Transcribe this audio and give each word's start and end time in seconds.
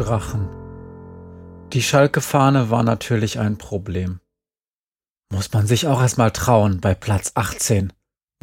Drachen. 0.00 0.48
Die 1.74 1.82
Schalke-Fahne 1.82 2.70
war 2.70 2.82
natürlich 2.82 3.38
ein 3.38 3.58
Problem. 3.58 4.20
Muss 5.30 5.52
man 5.52 5.66
sich 5.66 5.88
auch 5.88 6.00
erstmal 6.00 6.30
trauen 6.30 6.80
bei 6.80 6.94
Platz 6.94 7.32
18, 7.34 7.92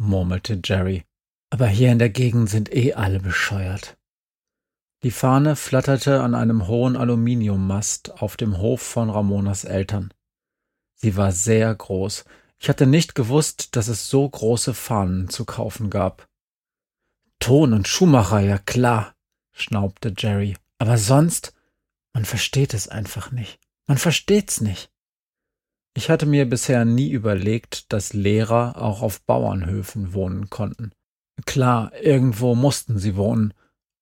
murmelte 0.00 0.60
Jerry. 0.62 1.02
Aber 1.50 1.66
hier 1.66 1.90
in 1.90 1.98
der 1.98 2.10
Gegend 2.10 2.48
sind 2.48 2.72
eh 2.72 2.94
alle 2.94 3.18
bescheuert. 3.18 3.98
Die 5.02 5.10
Fahne 5.10 5.56
flatterte 5.56 6.22
an 6.22 6.36
einem 6.36 6.68
hohen 6.68 6.96
Aluminiummast 6.96 8.22
auf 8.22 8.36
dem 8.36 8.58
Hof 8.58 8.80
von 8.80 9.10
Ramonas 9.10 9.64
Eltern. 9.64 10.14
Sie 10.94 11.16
war 11.16 11.32
sehr 11.32 11.74
groß. 11.74 12.24
Ich 12.60 12.68
hatte 12.68 12.86
nicht 12.86 13.16
gewusst, 13.16 13.74
dass 13.74 13.88
es 13.88 14.08
so 14.08 14.28
große 14.28 14.74
Fahnen 14.74 15.28
zu 15.28 15.44
kaufen 15.44 15.90
gab. 15.90 16.28
Ton 17.40 17.72
und 17.72 17.88
Schuhmacher, 17.88 18.38
ja 18.38 18.58
klar, 18.58 19.16
schnaubte 19.50 20.14
Jerry. 20.16 20.56
Aber 20.78 20.96
sonst, 20.96 21.52
man 22.12 22.24
versteht 22.24 22.74
es 22.74 22.88
einfach 22.88 23.30
nicht. 23.30 23.58
Man 23.86 23.98
versteht's 23.98 24.60
nicht. 24.60 24.90
Ich 25.94 26.10
hatte 26.10 26.26
mir 26.26 26.48
bisher 26.48 26.84
nie 26.84 27.10
überlegt, 27.10 27.92
dass 27.92 28.12
Lehrer 28.12 28.80
auch 28.80 29.02
auf 29.02 29.20
Bauernhöfen 29.22 30.12
wohnen 30.12 30.50
konnten. 30.50 30.92
Klar, 31.46 31.92
irgendwo 32.00 32.54
mussten 32.54 32.98
sie 32.98 33.16
wohnen, 33.16 33.54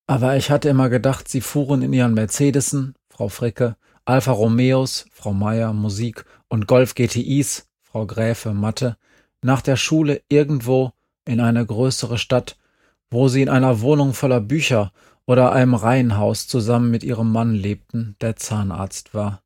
aber 0.07 0.37
ich 0.37 0.51
hatte 0.51 0.69
immer 0.69 0.89
gedacht, 0.89 1.29
sie 1.29 1.41
fuhren 1.41 1.83
in 1.83 1.93
ihren 1.93 2.15
Mercedesen, 2.15 2.95
Frau 3.09 3.29
Fricke, 3.29 3.77
Alfa 4.05 4.33
Romeos, 4.33 5.07
Frau 5.13 5.33
Meier, 5.33 5.73
Musik 5.73 6.25
und 6.49 6.67
Golf 6.67 6.95
GTIs, 6.95 7.69
Frau 7.83 8.07
Gräfe, 8.07 8.53
Mathe, 8.53 8.97
nach 9.43 9.63
der 9.63 9.77
Schule 9.77 10.23
irgendwo 10.29 10.93
in 11.25 11.41
eine 11.41 11.65
größere 11.65 12.19
Stadt, 12.19 12.57
wo 13.11 13.29
sie 13.29 13.43
in 13.43 13.49
einer 13.49 13.81
Wohnung 13.81 14.15
voller 14.15 14.41
Bücher 14.41 14.93
oder 15.27 15.53
einem 15.53 15.75
Reihenhaus 15.75 16.47
zusammen 16.47 16.91
mit 16.91 17.03
ihrem 17.05 17.31
Mann 17.33 17.55
lebten, 17.55 18.17
der 18.21 18.37
Zahnarzt 18.37 19.13
war. 19.13 19.43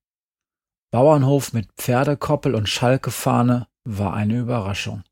Bauernhof 0.91 1.53
mit 1.53 1.73
Pferdekoppel 1.73 2.55
und 2.55 2.69
Schalkefahne 2.69 3.67
war 3.85 4.13
eine 4.15 4.39
Überraschung. 4.39 5.03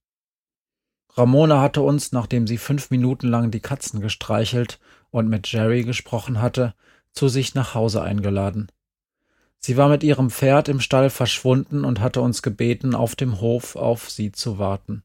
Ramona 1.14 1.60
hatte 1.60 1.82
uns, 1.82 2.12
nachdem 2.12 2.46
sie 2.46 2.58
fünf 2.58 2.90
Minuten 2.90 3.28
lang 3.28 3.50
die 3.50 3.60
Katzen 3.60 4.00
gestreichelt 4.00 4.78
und 5.10 5.28
mit 5.28 5.50
Jerry 5.50 5.82
gesprochen 5.82 6.40
hatte, 6.40 6.74
zu 7.12 7.28
sich 7.28 7.54
nach 7.54 7.74
Hause 7.74 8.02
eingeladen. 8.02 8.70
Sie 9.58 9.76
war 9.76 9.88
mit 9.88 10.04
ihrem 10.04 10.30
Pferd 10.30 10.68
im 10.68 10.80
Stall 10.80 11.10
verschwunden 11.10 11.84
und 11.84 12.00
hatte 12.00 12.20
uns 12.20 12.42
gebeten, 12.42 12.94
auf 12.94 13.16
dem 13.16 13.40
Hof 13.40 13.74
auf 13.74 14.10
sie 14.10 14.30
zu 14.30 14.58
warten. 14.58 15.02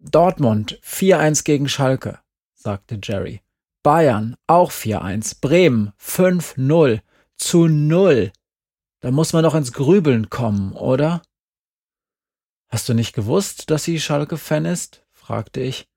Dortmund 0.00 0.80
4-1 0.82 1.44
gegen 1.44 1.68
Schalke, 1.68 2.18
sagte 2.54 2.98
Jerry. 3.00 3.42
Bayern 3.82 4.36
auch 4.46 4.70
4-1. 4.70 5.40
Bremen 5.40 5.92
5-0 6.00 7.00
zu 7.36 7.66
0. 7.66 8.32
Da 9.00 9.10
muss 9.10 9.32
man 9.32 9.42
doch 9.42 9.54
ins 9.54 9.72
Grübeln 9.72 10.28
kommen, 10.28 10.72
oder? 10.72 11.22
Hast 12.68 12.88
du 12.88 12.94
nicht 12.94 13.14
gewusst, 13.14 13.70
dass 13.70 13.84
sie 13.84 13.98
Schalke-Fan 13.98 14.64
ist? 14.64 15.04
fragte 15.12 15.60
ich. 15.60 15.88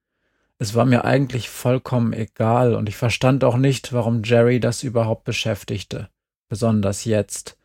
Es 0.58 0.76
war 0.76 0.86
mir 0.86 1.04
eigentlich 1.04 1.50
vollkommen 1.50 2.14
egal 2.14 2.74
und 2.74 2.88
ich 2.88 2.96
verstand 2.96 3.44
auch 3.44 3.58
nicht, 3.58 3.92
warum 3.92 4.24
Jerry 4.24 4.60
das 4.60 4.84
überhaupt 4.84 5.26
beschäftigte, 5.26 6.10
besonders 6.48 7.04
jetzt. 7.04 7.58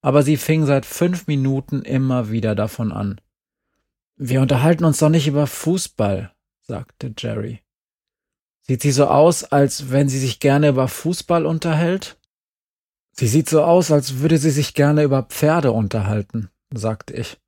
Aber 0.00 0.24
sie 0.24 0.36
fing 0.36 0.66
seit 0.66 0.84
fünf 0.84 1.28
Minuten 1.28 1.82
immer 1.82 2.30
wieder 2.30 2.56
davon 2.56 2.90
an. 2.90 3.20
Wir 4.16 4.40
unterhalten 4.42 4.84
uns 4.84 4.98
doch 4.98 5.08
nicht 5.08 5.28
über 5.28 5.46
Fußball, 5.46 6.32
sagte 6.62 7.14
Jerry. 7.16 7.61
Sieht 8.64 8.82
sie 8.82 8.92
so 8.92 9.06
aus, 9.06 9.44
als 9.44 9.90
wenn 9.90 10.08
sie 10.08 10.20
sich 10.20 10.38
gerne 10.38 10.68
über 10.68 10.86
Fußball 10.86 11.46
unterhält? 11.46 12.16
Sie 13.12 13.26
sieht 13.26 13.48
so 13.48 13.64
aus, 13.64 13.90
als 13.90 14.20
würde 14.20 14.38
sie 14.38 14.50
sich 14.50 14.74
gerne 14.74 15.02
über 15.02 15.24
Pferde 15.24 15.72
unterhalten, 15.72 16.48
sagte 16.72 17.14
ich. 17.14 17.38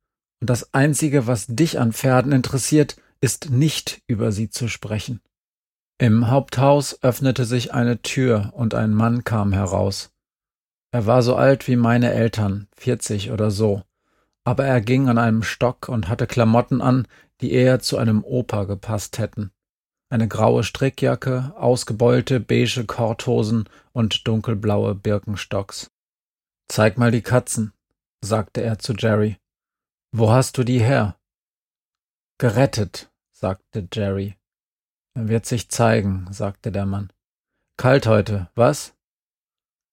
Und 0.41 0.49
das 0.49 0.73
Einzige, 0.73 1.25
was 1.25 1.47
dich 1.47 1.79
an 1.79 1.93
Pferden 1.93 2.33
interessiert, 2.33 2.97
ist 3.21 3.49
nicht 3.49 4.01
über 4.07 4.31
sie 4.31 4.49
zu 4.49 4.67
sprechen. 4.67 5.21
Im 5.97 6.29
Haupthaus 6.29 7.01
öffnete 7.01 7.45
sich 7.45 7.73
eine 7.73 8.01
Tür 8.01 8.51
und 8.53 8.73
ein 8.73 8.93
Mann 8.93 9.23
kam 9.23 9.53
heraus. 9.53 10.11
Er 10.91 11.05
war 11.05 11.23
so 11.23 11.35
alt 11.35 11.67
wie 11.69 11.77
meine 11.77 12.11
Eltern, 12.11 12.67
vierzig 12.75 13.31
oder 13.31 13.51
so, 13.51 13.83
aber 14.43 14.65
er 14.65 14.81
ging 14.81 15.07
an 15.07 15.17
einem 15.17 15.43
Stock 15.43 15.87
und 15.87 16.09
hatte 16.09 16.27
Klamotten 16.27 16.81
an, 16.81 17.07
die 17.39 17.53
eher 17.53 17.79
zu 17.79 17.97
einem 17.97 18.23
Opa 18.23 18.65
gepasst 18.65 19.17
hätten 19.17 19.51
eine 20.09 20.27
graue 20.27 20.63
Strickjacke, 20.63 21.53
ausgebeulte 21.57 22.39
beige 22.39 22.85
Korthosen 22.85 23.67
und 23.91 24.27
dunkelblaue 24.27 24.95
Birkenstocks. 24.95 25.91
Zeig 26.67 26.97
mal 26.97 27.11
die 27.11 27.21
Katzen, 27.21 27.73
sagte 28.21 28.61
er 28.61 28.79
zu 28.79 28.93
Jerry. 28.93 29.37
Wo 30.11 30.31
hast 30.31 30.57
du 30.57 30.63
die 30.63 30.79
her? 30.79 31.17
Gerettet, 32.37 33.11
sagte 33.31 33.87
Jerry. 33.91 34.37
Er 35.13 35.27
wird 35.29 35.45
sich 35.45 35.69
zeigen, 35.69 36.27
sagte 36.31 36.71
der 36.71 36.85
Mann. 36.85 37.11
Kalt 37.77 38.07
heute, 38.07 38.49
was? 38.55 38.93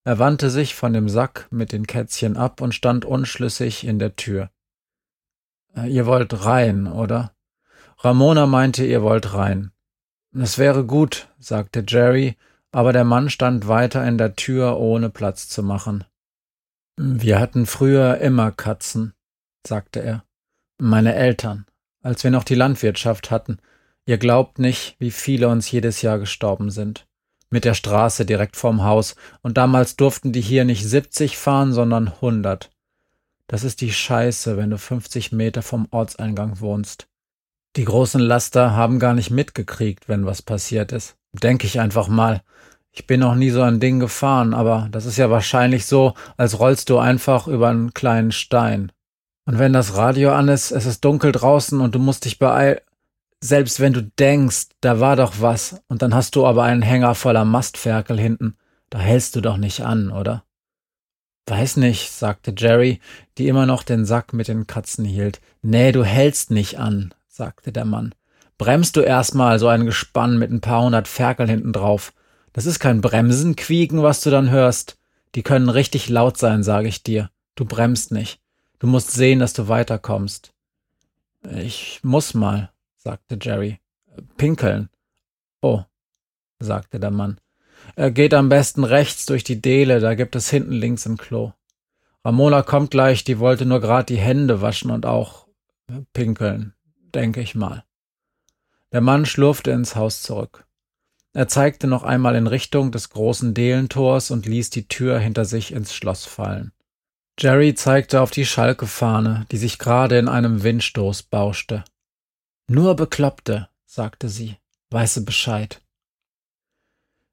Er 0.05 0.19
wandte 0.19 0.49
sich 0.49 0.75
von 0.75 0.93
dem 0.93 1.09
Sack 1.09 1.47
mit 1.49 1.71
den 1.71 1.87
Kätzchen 1.87 2.37
ab 2.37 2.61
und 2.61 2.73
stand 2.73 3.05
unschlüssig 3.05 3.85
in 3.85 3.99
der 3.99 4.15
Tür. 4.15 4.49
Äh, 5.75 5.89
ihr 5.89 6.05
wollt 6.05 6.45
rein, 6.45 6.87
oder? 6.87 7.35
Ramona 7.99 8.45
meinte, 8.45 8.85
ihr 8.85 9.01
wollt 9.01 9.33
rein. 9.33 9.72
Es 10.35 10.57
wäre 10.57 10.83
gut, 10.83 11.27
sagte 11.39 11.83
Jerry, 11.87 12.37
aber 12.71 12.91
der 12.91 13.03
Mann 13.03 13.29
stand 13.29 13.67
weiter 13.67 14.05
in 14.07 14.17
der 14.17 14.35
Tür, 14.35 14.79
ohne 14.79 15.09
Platz 15.09 15.47
zu 15.47 15.61
machen. 15.61 16.05
Wir 16.97 17.39
hatten 17.39 17.65
früher 17.65 18.17
immer 18.17 18.51
Katzen, 18.51 19.13
sagte 19.65 20.01
er. 20.01 20.23
Meine 20.79 21.13
Eltern, 21.13 21.65
als 22.01 22.23
wir 22.23 22.31
noch 22.31 22.43
die 22.43 22.55
Landwirtschaft 22.55 23.29
hatten. 23.29 23.59
Ihr 24.05 24.17
glaubt 24.17 24.57
nicht, 24.57 24.95
wie 24.99 25.11
viele 25.11 25.49
uns 25.49 25.69
jedes 25.69 26.01
Jahr 26.01 26.17
gestorben 26.17 26.71
sind. 26.71 27.05
Mit 27.51 27.63
der 27.63 27.75
Straße 27.75 28.25
direkt 28.25 28.55
vorm 28.55 28.83
Haus, 28.83 29.15
und 29.43 29.57
damals 29.57 29.95
durften 29.95 30.31
die 30.31 30.41
hier 30.41 30.65
nicht 30.65 30.83
siebzig 30.83 31.37
fahren, 31.37 31.73
sondern 31.73 32.19
hundert. 32.21 32.71
Das 33.45 33.63
ist 33.63 33.81
die 33.81 33.93
Scheiße, 33.93 34.57
wenn 34.57 34.71
du 34.71 34.79
fünfzig 34.79 35.31
Meter 35.31 35.61
vom 35.61 35.87
Ortseingang 35.91 36.59
wohnst. 36.59 37.07
Die 37.75 37.85
großen 37.85 38.21
Laster 38.21 38.75
haben 38.75 38.99
gar 38.99 39.13
nicht 39.13 39.31
mitgekriegt, 39.31 40.07
wenn 40.07 40.25
was 40.25 40.41
passiert 40.43 40.91
ist. 40.91 41.15
Denke 41.31 41.65
ich 41.65 41.79
einfach 41.79 42.07
mal. 42.07 42.43
Ich 42.91 43.07
bin 43.07 43.21
noch 43.21 43.33
nie 43.33 43.49
so 43.49 43.63
ein 43.63 43.79
Ding 43.79 43.99
gefahren, 43.99 44.53
aber 44.53 44.87
das 44.91 45.05
ist 45.05 45.17
ja 45.17 45.31
wahrscheinlich 45.31 45.87
so, 45.87 46.13
als 46.37 46.59
rollst 46.59 46.91
du 46.91 46.99
einfach 46.99 47.47
über 47.47 47.69
einen 47.69 47.95
kleinen 47.95 48.31
Stein. 48.31 48.91
Und 49.45 49.57
wenn 49.57 49.73
das 49.73 49.95
Radio 49.95 50.31
an 50.33 50.47
ist, 50.47 50.69
es 50.69 50.85
ist 50.85 51.03
dunkel 51.03 51.31
draußen 51.31 51.81
und 51.81 51.95
du 51.95 51.99
musst 51.99 52.25
dich 52.25 52.37
beeilen. 52.37 52.79
Selbst 53.41 53.79
wenn 53.79 53.93
du 53.93 54.03
denkst, 54.03 54.67
da 54.79 54.99
war 54.99 55.15
doch 55.15 55.33
was, 55.39 55.81
und 55.87 56.01
dann 56.01 56.13
hast 56.13 56.35
du 56.35 56.45
aber 56.45 56.63
einen 56.63 56.83
Hänger 56.83 57.15
voller 57.15 57.43
Mastferkel 57.43 58.19
hinten, 58.19 58.55
da 58.89 58.99
hältst 58.99 59.35
du 59.35 59.41
doch 59.41 59.57
nicht 59.57 59.81
an, 59.81 60.11
oder? 60.11 60.43
Weiß 61.47 61.75
nicht, 61.75 62.11
sagte 62.11 62.53
Jerry, 62.55 63.01
die 63.37 63.49
immer 63.49 63.65
noch 63.65 63.83
den 63.83 64.05
Sack 64.05 64.31
mit 64.31 64.47
den 64.47 64.65
Katzen 64.65 65.03
hielt. 65.03 65.41
Nee, 65.61 65.91
du 65.91 66.05
hältst 66.05 66.51
nicht 66.51 66.79
an, 66.79 67.13
sagte 67.33 67.71
der 67.71 67.85
Mann. 67.85 68.13
Bremst 68.59 68.95
du 68.95 69.01
erstmal 69.01 69.57
so 69.57 69.67
ein 69.67 69.85
Gespann 69.85 70.37
mit 70.37 70.51
ein 70.51 70.61
paar 70.61 70.83
hundert 70.83 71.07
Ferkeln 71.07 71.49
hinten 71.49 71.73
drauf. 71.73 72.13
Das 72.53 72.67
ist 72.67 72.79
kein 72.79 73.01
Bremsenquieken, 73.01 74.03
was 74.03 74.21
du 74.21 74.29
dann 74.29 74.51
hörst. 74.51 74.99
Die 75.33 75.41
können 75.41 75.69
richtig 75.69 76.09
laut 76.09 76.37
sein, 76.37 76.61
sage 76.61 76.87
ich 76.87 77.01
dir. 77.01 77.31
Du 77.55 77.65
bremst 77.65 78.11
nicht. 78.11 78.39
Du 78.77 78.85
musst 78.85 79.11
sehen, 79.11 79.39
dass 79.39 79.53
du 79.53 79.67
weiterkommst. 79.67 80.53
Ich 81.55 82.01
muss 82.03 82.35
mal, 82.35 82.71
sagte 82.97 83.39
Jerry. 83.41 83.79
Pinkeln. 84.37 84.89
Oh, 85.59 85.81
sagte 86.59 86.99
der 86.99 87.11
Mann. 87.11 87.39
Er 87.95 88.11
geht 88.11 88.35
am 88.35 88.47
besten 88.47 88.83
rechts 88.83 89.25
durch 89.25 89.43
die 89.43 89.59
Dele, 89.59 89.99
da 89.99 90.13
gibt 90.13 90.35
es 90.35 90.51
hinten 90.51 90.73
links 90.73 91.07
ein 91.07 91.17
Klo. 91.17 91.53
Ramona 92.23 92.61
kommt 92.61 92.91
gleich, 92.91 93.23
die 93.23 93.39
wollte 93.39 93.65
nur 93.65 93.81
grad 93.81 94.09
die 94.09 94.17
Hände 94.17 94.61
waschen 94.61 94.91
und 94.91 95.07
auch 95.07 95.47
pinkeln 96.13 96.75
denke 97.15 97.41
ich 97.41 97.55
mal. 97.55 97.83
Der 98.91 99.01
Mann 99.01 99.25
schlurfte 99.25 99.71
ins 99.71 99.95
Haus 99.95 100.21
zurück. 100.21 100.65
Er 101.33 101.47
zeigte 101.47 101.87
noch 101.87 102.03
einmal 102.03 102.35
in 102.35 102.45
Richtung 102.45 102.91
des 102.91 103.09
großen 103.09 103.53
Delentors 103.53 104.29
und 104.29 104.45
ließ 104.45 104.69
die 104.69 104.87
Tür 104.87 105.17
hinter 105.17 105.45
sich 105.45 105.71
ins 105.71 105.93
Schloss 105.93 106.25
fallen. 106.25 106.71
Jerry 107.39 107.73
zeigte 107.73 108.21
auf 108.21 108.29
die 108.29 108.45
Schalke-Fahne, 108.45 109.47
die 109.51 109.57
sich 109.57 109.79
gerade 109.79 110.19
in 110.19 110.27
einem 110.27 110.61
Windstoß 110.61 111.23
bauschte. 111.23 111.83
Nur 112.67 112.95
Bekloppte, 112.95 113.69
sagte 113.85 114.29
sie, 114.29 114.57
weiße 114.91 115.25
Bescheid. 115.25 115.81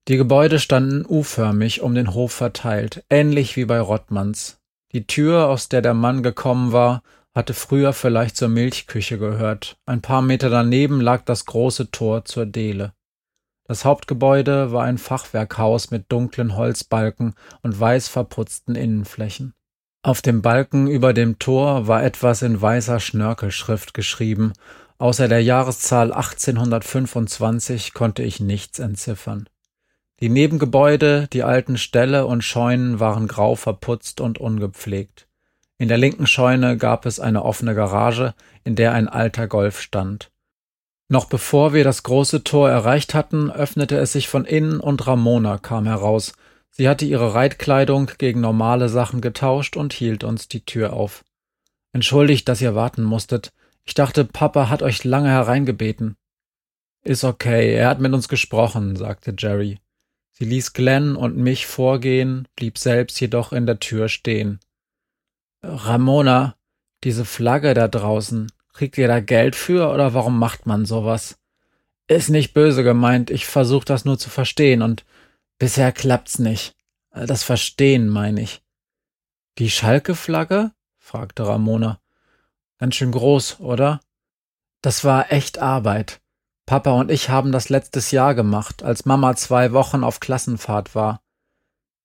Die 0.09 0.17
Gebäude 0.17 0.59
standen 0.59 1.05
U-förmig 1.06 1.82
um 1.82 1.94
den 1.94 2.15
Hof 2.15 2.32
verteilt, 2.32 3.05
ähnlich 3.11 3.56
wie 3.56 3.67
bei 3.67 3.79
Rottmanns. 3.79 4.59
Die 4.93 5.06
Tür, 5.06 5.49
aus 5.49 5.69
der 5.69 5.82
der 5.82 5.94
Mann 5.94 6.23
gekommen 6.23 6.73
war, 6.73 7.03
hatte 7.35 7.55
früher 7.55 7.93
vielleicht 7.93 8.37
zur 8.37 8.49
Milchküche 8.49 9.19
gehört. 9.19 9.77
Ein 9.87 10.03
paar 10.03 10.23
Meter 10.23 10.50
daneben 10.50 11.00
lag 11.00 11.25
das 11.25 11.44
große 11.44 11.91
Tor 11.91 12.25
zur 12.25 12.47
Dele. 12.47 12.93
Das 13.65 13.85
Hauptgebäude 13.85 14.73
war 14.73 14.85
ein 14.85 14.99
Fachwerkhaus 14.99 15.93
mit 15.93 16.11
dunklen 16.11 16.56
Holzbalken 16.56 17.35
und 17.62 17.79
weiß 17.79 18.09
verputzten 18.09 18.75
Innenflächen. 18.75 19.55
Auf 20.03 20.23
dem 20.23 20.43
Balken 20.43 20.88
über 20.88 21.12
dem 21.12 21.38
Tor 21.38 21.87
war 21.87 22.03
etwas 22.03 22.43
in 22.43 22.61
weißer 22.61 22.99
Schnörkelschrift 22.99 23.94
geschrieben, 23.94 24.55
außer 24.99 25.29
der 25.29 25.43
Jahreszahl 25.43 26.12
1825 26.12 27.94
konnte 27.94 28.25
ich 28.25 28.41
nichts 28.41 28.81
entziffern. 28.81 29.49
Die 30.19 30.31
Nebengebäude, 30.31 31.29
die 31.32 31.44
alten 31.44 31.79
Ställe 31.79 32.27
und 32.27 32.43
Scheunen 32.43 32.99
waren 32.99 33.29
grau 33.29 33.55
verputzt 33.55 34.21
und 34.21 34.38
ungepflegt. 34.38 35.29
In 35.81 35.88
der 35.88 35.97
linken 35.97 36.27
Scheune 36.27 36.77
gab 36.77 37.06
es 37.06 37.21
eine 37.21 37.43
offene 37.43 37.75
Garage, 37.75 38.35
in 38.65 38.77
der 38.77 38.93
ein 38.93 39.09
alter 39.09 39.49
Golf 39.49 39.81
stand. 39.81 40.31
Noch 41.09 41.25
bevor 41.25 41.73
wir 41.73 41.85
das 41.85 42.03
große 42.03 42.44
Tor 42.44 42.69
erreicht 42.69 43.15
hatten, 43.15 43.50
öffnete 43.50 43.97
es 43.97 44.12
sich 44.12 44.29
von 44.29 44.44
innen 44.44 44.79
und 44.79 45.06
Ramona 45.06 45.56
kam 45.56 45.87
heraus. 45.87 46.35
Sie 46.71 46.87
hatte 46.87 47.06
ihre 47.06 47.32
Reitkleidung 47.32 48.11
gegen 48.19 48.43
normale 48.43 48.91
Sachen 48.91 49.23
getauscht 49.23 49.79
und 49.79 49.94
hielt 49.94 50.23
uns 50.23 50.49
die 50.49 50.67
Tür 50.67 50.93
auf. 50.93 51.25
Entschuldigt, 51.94 52.47
dass 52.50 52.61
ihr 52.61 52.75
warten 52.75 53.03
musstet. 53.03 53.50
Ich 53.87 53.94
dachte, 53.94 54.27
Papa 54.27 54.69
hat 54.69 54.82
euch 54.82 55.05
lange 55.05 55.31
hereingebeten. 55.31 56.15
Ist 57.03 57.25
okay, 57.25 57.73
er 57.73 57.88
hat 57.88 58.00
mit 58.00 58.12
uns 58.12 58.29
gesprochen, 58.29 58.97
sagte 58.97 59.35
Jerry. 59.37 59.79
Sie 60.32 60.44
ließ 60.44 60.75
Glenn 60.75 61.17
und 61.17 61.38
mich 61.38 61.67
vorgehen, 61.67 62.47
blieb 62.55 62.77
selbst 62.77 63.19
jedoch 63.19 63.55
in 63.55 63.65
der 63.65 63.81
Tür 63.81 64.11
stehen. 64.11 64.61
Ramona, 65.62 66.56
diese 67.04 67.24
Flagge 67.24 67.74
da 67.74 67.88
draußen, 67.88 68.50
Kriegt 68.80 68.96
ihr 68.96 69.08
da 69.08 69.20
Geld 69.20 69.56
für 69.56 69.92
oder 69.92 70.14
warum 70.14 70.38
macht 70.38 70.64
man 70.64 70.86
sowas? 70.86 71.38
Ist 72.06 72.30
nicht 72.30 72.54
böse 72.54 72.82
gemeint, 72.82 73.30
ich 73.30 73.46
versuche 73.46 73.84
das 73.84 74.06
nur 74.06 74.18
zu 74.18 74.30
verstehen 74.30 74.80
und 74.80 75.04
bisher 75.58 75.92
klappt's 75.92 76.38
nicht. 76.38 76.74
Das 77.10 77.42
Verstehen 77.42 78.08
meine 78.08 78.40
ich. 78.40 78.62
Die 79.58 79.70
Schalke-Flagge? 79.70 80.72
fragte 80.98 81.46
Ramona. 81.46 82.00
Ganz 82.78 82.94
schön 82.94 83.12
groß, 83.12 83.60
oder? 83.60 84.00
Das 84.80 85.04
war 85.04 85.30
echt 85.30 85.58
Arbeit. 85.58 86.22
Papa 86.64 86.92
und 86.92 87.10
ich 87.10 87.28
haben 87.28 87.52
das 87.52 87.68
letztes 87.68 88.12
Jahr 88.12 88.34
gemacht, 88.34 88.82
als 88.82 89.04
Mama 89.04 89.36
zwei 89.36 89.72
Wochen 89.72 90.04
auf 90.04 90.20
Klassenfahrt 90.20 90.94
war. 90.94 91.20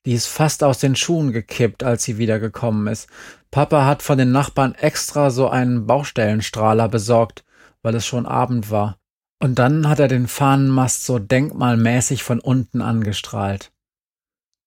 Die 0.05 0.13
ist 0.13 0.27
fast 0.27 0.63
aus 0.63 0.79
den 0.79 0.95
Schuhen 0.95 1.31
gekippt, 1.31 1.83
als 1.83 2.03
sie 2.03 2.17
wiedergekommen 2.17 2.87
ist. 2.87 3.09
Papa 3.49 3.85
hat 3.85 4.03
von 4.03 4.17
den 4.17 4.31
Nachbarn 4.31 4.75
extra 4.75 5.31
so 5.31 5.49
einen 5.49 5.87
Baustellenstrahler 5.87 6.87
besorgt, 6.87 7.43
weil 7.81 7.95
es 7.95 8.05
schon 8.05 8.25
Abend 8.27 8.69
war. 8.69 8.99
Und 9.39 9.59
dann 9.59 9.89
hat 9.89 9.99
er 9.99 10.07
den 10.07 10.27
Fahnenmast 10.27 11.05
so 11.05 11.19
denkmalmäßig 11.19 12.23
von 12.23 12.39
unten 12.39 12.81
angestrahlt. 12.81 13.71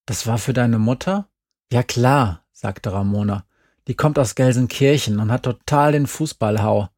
Das 0.06 0.26
war 0.26 0.38
für 0.38 0.52
deine 0.52 0.79
Mutter? 0.79 1.29
Ja 1.73 1.82
klar, 1.82 2.44
sagte 2.52 2.93
Ramona. 2.93 3.44
Die 3.87 3.94
kommt 3.94 4.19
aus 4.19 4.35
Gelsenkirchen 4.35 5.20
und 5.20 5.31
hat 5.31 5.44
total 5.44 5.93
den 5.93 6.06
Fußballhau. 6.06 6.88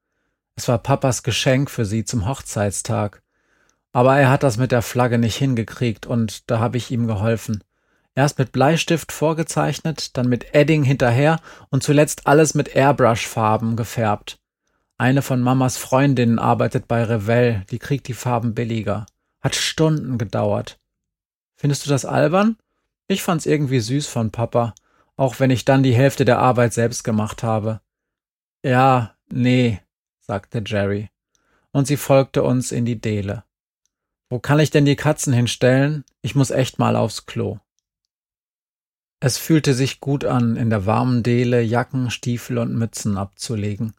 Es 0.56 0.68
war 0.68 0.78
Papas 0.78 1.22
Geschenk 1.22 1.70
für 1.70 1.84
sie 1.84 2.04
zum 2.04 2.26
Hochzeitstag. 2.26 3.22
Aber 3.92 4.18
er 4.18 4.30
hat 4.30 4.42
das 4.42 4.56
mit 4.56 4.72
der 4.72 4.82
Flagge 4.82 5.18
nicht 5.18 5.36
hingekriegt 5.36 6.06
und 6.06 6.50
da 6.50 6.58
habe 6.58 6.76
ich 6.76 6.90
ihm 6.90 7.06
geholfen. 7.06 7.64
Erst 8.14 8.38
mit 8.38 8.52
Bleistift 8.52 9.12
vorgezeichnet, 9.12 10.16
dann 10.16 10.28
mit 10.28 10.54
Edding 10.54 10.82
hinterher 10.82 11.40
und 11.70 11.82
zuletzt 11.82 12.26
alles 12.26 12.54
mit 12.54 12.74
Airbrush-Farben 12.74 13.76
gefärbt. 13.76 14.40
Eine 14.98 15.22
von 15.22 15.40
Mamas 15.40 15.76
Freundinnen 15.76 16.38
arbeitet 16.38 16.86
bei 16.88 17.02
Revell, 17.04 17.64
die 17.70 17.78
kriegt 17.78 18.08
die 18.08 18.14
Farben 18.14 18.54
billiger. 18.54 19.06
Hat 19.40 19.54
Stunden 19.54 20.18
gedauert. 20.18 20.78
Findest 21.56 21.86
du 21.86 21.90
das 21.90 22.04
albern? 22.04 22.56
Ich 23.06 23.22
fand's 23.22 23.46
irgendwie 23.46 23.80
süß 23.80 24.06
von 24.06 24.30
Papa, 24.30 24.74
auch 25.16 25.40
wenn 25.40 25.50
ich 25.50 25.64
dann 25.64 25.82
die 25.82 25.94
Hälfte 25.94 26.24
der 26.24 26.38
Arbeit 26.38 26.74
selbst 26.74 27.04
gemacht 27.04 27.42
habe. 27.42 27.80
Ja, 28.62 29.14
nee, 29.30 29.80
sagte 30.20 30.62
Jerry. 30.64 31.08
Und 31.72 31.86
sie 31.86 31.96
folgte 31.96 32.42
uns 32.42 32.72
in 32.72 32.84
die 32.84 33.00
Dele. 33.00 33.44
Wo 34.28 34.38
kann 34.38 34.60
ich 34.60 34.70
denn 34.70 34.84
die 34.84 34.96
Katzen 34.96 35.32
hinstellen? 35.32 36.04
Ich 36.22 36.34
muss 36.34 36.50
echt 36.50 36.78
mal 36.78 36.96
aufs 36.96 37.26
Klo. 37.26 37.58
Es 39.22 39.36
fühlte 39.36 39.74
sich 39.74 40.00
gut 40.00 40.24
an, 40.24 40.56
in 40.56 40.70
der 40.70 40.86
warmen 40.86 41.22
Dele 41.22 41.60
Jacken, 41.60 42.10
Stiefel 42.10 42.56
und 42.56 42.74
Mützen 42.74 43.18
abzulegen. 43.18 43.92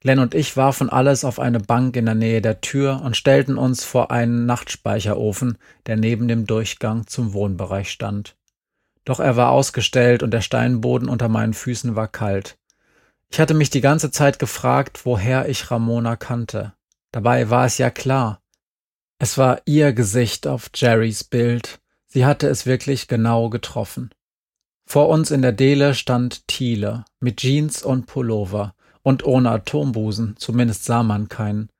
Glenn 0.00 0.18
und 0.18 0.34
ich 0.34 0.56
warfen 0.56 0.88
alles 0.88 1.24
auf 1.24 1.38
eine 1.38 1.60
Bank 1.60 1.94
in 1.94 2.06
der 2.06 2.14
Nähe 2.14 2.40
der 2.40 2.62
Tür 2.62 3.02
und 3.04 3.16
stellten 3.16 3.58
uns 3.58 3.84
vor 3.84 4.10
einen 4.10 4.46
Nachtspeicherofen, 4.46 5.58
der 5.86 5.96
neben 5.96 6.26
dem 6.26 6.46
Durchgang 6.46 7.06
zum 7.06 7.34
Wohnbereich 7.34 7.90
stand. 7.90 8.34
Doch 9.04 9.20
er 9.20 9.36
war 9.36 9.50
ausgestellt 9.50 10.22
und 10.22 10.30
der 10.30 10.40
Steinboden 10.40 11.08
unter 11.08 11.28
meinen 11.28 11.54
Füßen 11.54 11.94
war 11.94 12.08
kalt. 12.08 12.56
Ich 13.30 13.40
hatte 13.40 13.54
mich 13.54 13.68
die 13.68 13.80
ganze 13.82 14.10
Zeit 14.10 14.38
gefragt, 14.38 15.04
woher 15.04 15.48
ich 15.48 15.70
Ramona 15.70 16.16
kannte. 16.16 16.72
Dabei 17.12 17.50
war 17.50 17.66
es 17.66 17.78
ja 17.78 17.90
klar. 17.90 18.40
Es 19.18 19.36
war 19.36 19.60
ihr 19.66 19.92
Gesicht 19.92 20.46
auf 20.46 20.70
Jerrys 20.74 21.24
Bild. 21.24 21.78
Sie 22.06 22.24
hatte 22.24 22.48
es 22.48 22.64
wirklich 22.64 23.06
genau 23.06 23.50
getroffen. 23.50 24.10
Vor 24.92 25.08
uns 25.08 25.30
in 25.30 25.40
der 25.40 25.52
Dele 25.52 25.94
stand 25.94 26.46
Thiele 26.48 27.06
mit 27.18 27.38
Jeans 27.38 27.82
und 27.82 28.04
Pullover 28.04 28.74
und 29.00 29.24
ohne 29.24 29.50
Atombusen, 29.50 30.36
zumindest 30.36 30.84
sah 30.84 31.02
man 31.02 31.30
keinen. 31.30 31.70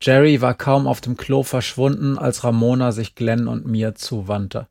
Jerry 0.00 0.40
war 0.42 0.54
kaum 0.54 0.86
auf 0.86 1.00
dem 1.00 1.16
Klo 1.16 1.42
verschwunden, 1.42 2.18
als 2.18 2.44
Ramona 2.44 2.92
sich 2.92 3.16
Glenn 3.16 3.48
und 3.48 3.66
mir 3.66 3.96
zuwandte. 3.96 4.68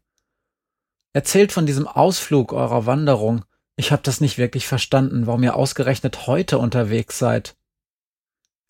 Erzählt 1.12 1.52
von 1.52 1.66
diesem 1.66 1.86
Ausflug 1.86 2.54
eurer 2.54 2.86
Wanderung. 2.86 3.44
Ich 3.76 3.92
hab 3.92 4.04
das 4.04 4.22
nicht 4.22 4.38
wirklich 4.38 4.68
verstanden, 4.68 5.28
warum 5.28 5.44
ihr 5.44 5.58
ausgerechnet 5.58 6.28
heute 6.28 6.60
unterwegs 6.60 7.20
seid. 7.20 7.58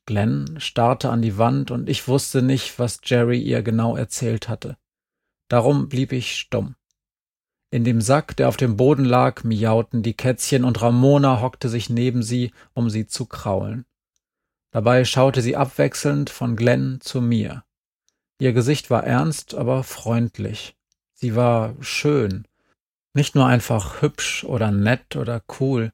Glenn 0.07 0.59
starrte 0.59 1.11
an 1.11 1.21
die 1.21 1.37
Wand 1.37 1.69
und 1.69 1.89
ich 1.89 2.07
wusste 2.07 2.41
nicht, 2.41 2.79
was 2.79 2.99
Jerry 3.05 3.39
ihr 3.39 3.61
genau 3.61 3.95
erzählt 3.95 4.49
hatte. 4.49 4.77
Darum 5.47 5.89
blieb 5.89 6.11
ich 6.11 6.35
stumm. 6.35 6.73
In 7.71 7.85
dem 7.85 8.01
Sack, 8.01 8.35
der 8.35 8.49
auf 8.49 8.57
dem 8.57 8.75
Boden 8.75 9.05
lag, 9.05 9.45
miauten 9.45 10.03
die 10.03 10.13
Kätzchen 10.13 10.65
und 10.65 10.81
Ramona 10.81 11.41
hockte 11.41 11.69
sich 11.69 11.89
neben 11.89 12.21
sie, 12.21 12.51
um 12.73 12.89
sie 12.89 13.07
zu 13.07 13.25
kraulen. 13.25 13.85
Dabei 14.71 15.05
schaute 15.05 15.41
sie 15.41 15.55
abwechselnd 15.55 16.29
von 16.29 16.57
Glenn 16.57 16.99
zu 16.99 17.21
mir. 17.21 17.63
Ihr 18.39 18.51
Gesicht 18.51 18.89
war 18.89 19.05
ernst, 19.05 19.55
aber 19.55 19.83
freundlich. 19.83 20.75
Sie 21.13 21.35
war 21.35 21.75
schön. 21.79 22.45
Nicht 23.13 23.35
nur 23.35 23.45
einfach 23.45 24.01
hübsch 24.01 24.43
oder 24.43 24.71
nett 24.71 25.15
oder 25.15 25.41
cool. 25.59 25.91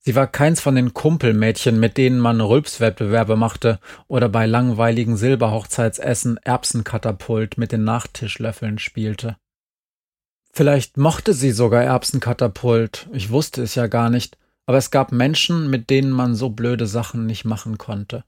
Sie 0.00 0.16
war 0.16 0.26
keins 0.26 0.60
von 0.60 0.74
den 0.74 0.94
Kumpelmädchen, 0.94 1.78
mit 1.78 1.98
denen 1.98 2.18
man 2.18 2.40
Rülpswettbewerbe 2.40 3.36
machte 3.36 3.78
oder 4.08 4.28
bei 4.28 4.46
langweiligen 4.46 5.16
Silberhochzeitsessen 5.16 6.38
Erbsenkatapult 6.38 7.58
mit 7.58 7.70
den 7.70 7.84
Nachtischlöffeln 7.84 8.80
spielte. 8.80 9.36
Vielleicht 10.54 10.98
mochte 10.98 11.32
sie 11.32 11.50
sogar 11.50 11.82
Erbsenkatapult, 11.82 13.08
ich 13.12 13.30
wusste 13.30 13.62
es 13.62 13.74
ja 13.74 13.86
gar 13.86 14.10
nicht, 14.10 14.36
aber 14.66 14.76
es 14.76 14.90
gab 14.90 15.10
Menschen, 15.10 15.70
mit 15.70 15.88
denen 15.88 16.10
man 16.10 16.34
so 16.34 16.50
blöde 16.50 16.86
Sachen 16.86 17.24
nicht 17.24 17.46
machen 17.46 17.78
konnte. 17.78 18.24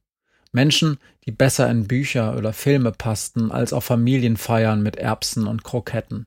Menschen, 0.50 0.98
die 1.26 1.32
besser 1.32 1.70
in 1.70 1.86
Bücher 1.86 2.36
oder 2.36 2.54
Filme 2.54 2.92
passten 2.92 3.50
als 3.52 3.74
auf 3.74 3.84
Familienfeiern 3.84 4.82
mit 4.82 4.96
Erbsen 4.96 5.46
und 5.46 5.64
Kroketten, 5.64 6.24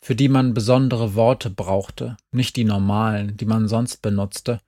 für 0.00 0.14
die 0.14 0.28
man 0.28 0.54
besondere 0.54 1.14
Worte 1.14 1.50
brauchte, 1.50 2.16
nicht 2.30 2.56
die 2.56 2.64
normalen, 2.64 3.36
die 3.36 3.46
man 3.46 3.68
sonst 3.68 4.00
benutzte, 4.00 4.60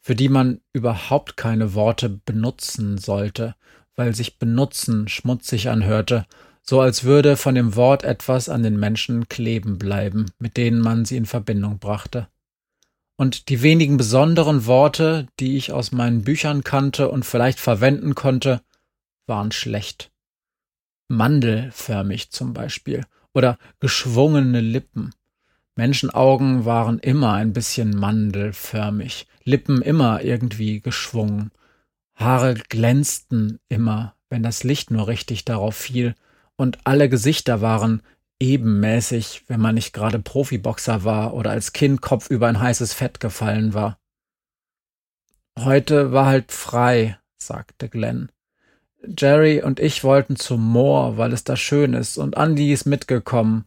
für 0.00 0.14
die 0.14 0.28
man 0.28 0.60
überhaupt 0.74 1.38
keine 1.38 1.72
Worte 1.72 2.10
benutzen 2.10 2.98
sollte, 2.98 3.54
weil 3.94 4.14
sich 4.14 4.38
benutzen 4.38 5.08
schmutzig 5.08 5.70
anhörte 5.70 6.26
so 6.62 6.80
als 6.80 7.04
würde 7.04 7.36
von 7.36 7.54
dem 7.54 7.76
Wort 7.76 8.04
etwas 8.04 8.48
an 8.48 8.62
den 8.62 8.78
Menschen 8.78 9.28
kleben 9.28 9.78
bleiben, 9.78 10.30
mit 10.38 10.56
denen 10.56 10.80
man 10.80 11.04
sie 11.04 11.16
in 11.16 11.26
Verbindung 11.26 11.78
brachte. 11.78 12.28
Und 13.16 13.48
die 13.48 13.62
wenigen 13.62 13.96
besonderen 13.96 14.66
Worte, 14.66 15.26
die 15.38 15.56
ich 15.56 15.72
aus 15.72 15.92
meinen 15.92 16.22
Büchern 16.22 16.64
kannte 16.64 17.10
und 17.10 17.24
vielleicht 17.24 17.60
verwenden 17.60 18.14
konnte, 18.14 18.62
waren 19.26 19.52
schlecht. 19.52 20.10
Mandelförmig 21.08 22.30
zum 22.30 22.52
Beispiel 22.52 23.04
oder 23.34 23.58
geschwungene 23.80 24.60
Lippen. 24.60 25.12
Menschenaugen 25.76 26.64
waren 26.64 26.98
immer 26.98 27.34
ein 27.34 27.52
bisschen 27.52 27.96
mandelförmig, 27.96 29.26
Lippen 29.44 29.82
immer 29.82 30.22
irgendwie 30.22 30.80
geschwungen. 30.80 31.50
Haare 32.14 32.54
glänzten 32.54 33.58
immer, 33.68 34.14
wenn 34.28 34.42
das 34.42 34.64
Licht 34.64 34.90
nur 34.90 35.08
richtig 35.08 35.44
darauf 35.44 35.74
fiel, 35.76 36.14
und 36.56 36.78
alle 36.84 37.08
Gesichter 37.08 37.60
waren 37.60 38.02
ebenmäßig, 38.38 39.44
wenn 39.46 39.60
man 39.60 39.74
nicht 39.74 39.92
gerade 39.92 40.18
Profiboxer 40.18 41.04
war 41.04 41.34
oder 41.34 41.50
als 41.50 41.72
Kind 41.72 42.00
Kopf 42.02 42.28
über 42.28 42.48
ein 42.48 42.60
heißes 42.60 42.92
Fett 42.92 43.20
gefallen 43.20 43.72
war. 43.74 43.98
Heute 45.58 46.12
war 46.12 46.26
halt 46.26 46.50
frei, 46.50 47.18
sagte 47.38 47.88
Glenn. 47.88 48.30
Jerry 49.04 49.62
und 49.62 49.80
ich 49.80 50.04
wollten 50.04 50.36
zum 50.36 50.64
Moor, 50.64 51.16
weil 51.18 51.32
es 51.32 51.44
da 51.44 51.56
schön 51.56 51.94
ist, 51.94 52.18
und 52.18 52.36
Andy 52.36 52.72
ist 52.72 52.84
mitgekommen, 52.84 53.64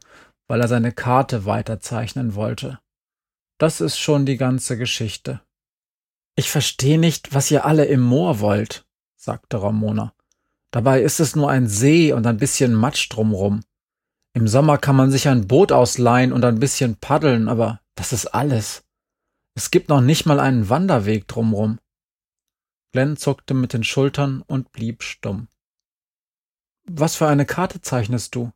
weil 0.47 0.61
er 0.61 0.67
seine 0.67 0.91
Karte 0.91 1.45
weiterzeichnen 1.45 2.35
wollte. 2.35 2.79
Das 3.57 3.81
ist 3.81 3.97
schon 3.97 4.25
die 4.25 4.37
ganze 4.37 4.77
Geschichte. 4.77 5.41
Ich 6.35 6.49
verstehe 6.49 6.99
nicht, 6.99 7.33
was 7.33 7.51
ihr 7.51 7.65
alle 7.65 7.85
im 7.85 8.01
Moor 8.01 8.39
wollt, 8.39 8.85
sagte 9.15 9.61
Ramona. 9.61 10.13
Dabei 10.75 11.01
ist 11.01 11.21
es 11.21 11.37
nur 11.37 11.49
ein 11.49 11.69
See 11.69 12.11
und 12.11 12.27
ein 12.27 12.35
bisschen 12.35 12.73
Matsch 12.73 13.07
drumrum. 13.07 13.61
Im 14.33 14.45
Sommer 14.45 14.77
kann 14.77 14.97
man 14.97 15.09
sich 15.09 15.29
ein 15.29 15.47
Boot 15.47 15.71
ausleihen 15.71 16.33
und 16.33 16.43
ein 16.43 16.59
bisschen 16.59 16.97
paddeln, 16.97 17.47
aber 17.47 17.79
das 17.95 18.11
ist 18.11 18.25
alles. 18.25 18.83
Es 19.53 19.71
gibt 19.71 19.87
noch 19.87 20.01
nicht 20.01 20.25
mal 20.25 20.37
einen 20.37 20.67
Wanderweg 20.67 21.29
drumrum. 21.29 21.79
Glenn 22.91 23.15
zuckte 23.15 23.53
mit 23.53 23.71
den 23.71 23.85
Schultern 23.85 24.41
und 24.41 24.73
blieb 24.73 25.01
stumm. 25.03 25.47
Was 26.83 27.15
für 27.15 27.27
eine 27.27 27.45
Karte 27.45 27.79
zeichnest 27.79 28.35
du? 28.35 28.51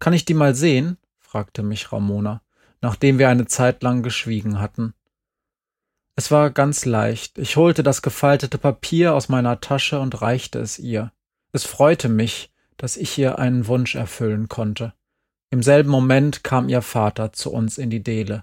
Kann 0.00 0.12
ich 0.12 0.26
die 0.26 0.34
mal 0.34 0.54
sehen? 0.54 0.98
fragte 1.18 1.62
mich 1.62 1.90
Ramona, 1.90 2.42
nachdem 2.82 3.18
wir 3.18 3.30
eine 3.30 3.46
Zeit 3.46 3.82
lang 3.82 4.02
geschwiegen 4.02 4.60
hatten. 4.60 4.92
Es 6.14 6.30
war 6.30 6.50
ganz 6.50 6.84
leicht. 6.84 7.38
Ich 7.38 7.56
holte 7.56 7.82
das 7.82 8.02
gefaltete 8.02 8.58
Papier 8.58 9.14
aus 9.14 9.30
meiner 9.30 9.62
Tasche 9.62 9.98
und 9.98 10.20
reichte 10.20 10.58
es 10.58 10.78
ihr. 10.78 11.10
Es 11.54 11.64
freute 11.64 12.08
mich, 12.08 12.52
dass 12.78 12.96
ich 12.96 13.16
ihr 13.16 13.38
einen 13.38 13.68
Wunsch 13.68 13.94
erfüllen 13.94 14.48
konnte. 14.48 14.92
Im 15.50 15.62
selben 15.62 15.88
Moment 15.88 16.42
kam 16.42 16.68
ihr 16.68 16.82
Vater 16.82 17.32
zu 17.32 17.52
uns 17.52 17.78
in 17.78 17.90
die 17.90 18.02
Dele. 18.02 18.42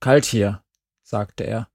Kalt 0.00 0.24
hier, 0.24 0.64
sagte 1.04 1.44
er. 1.44 1.68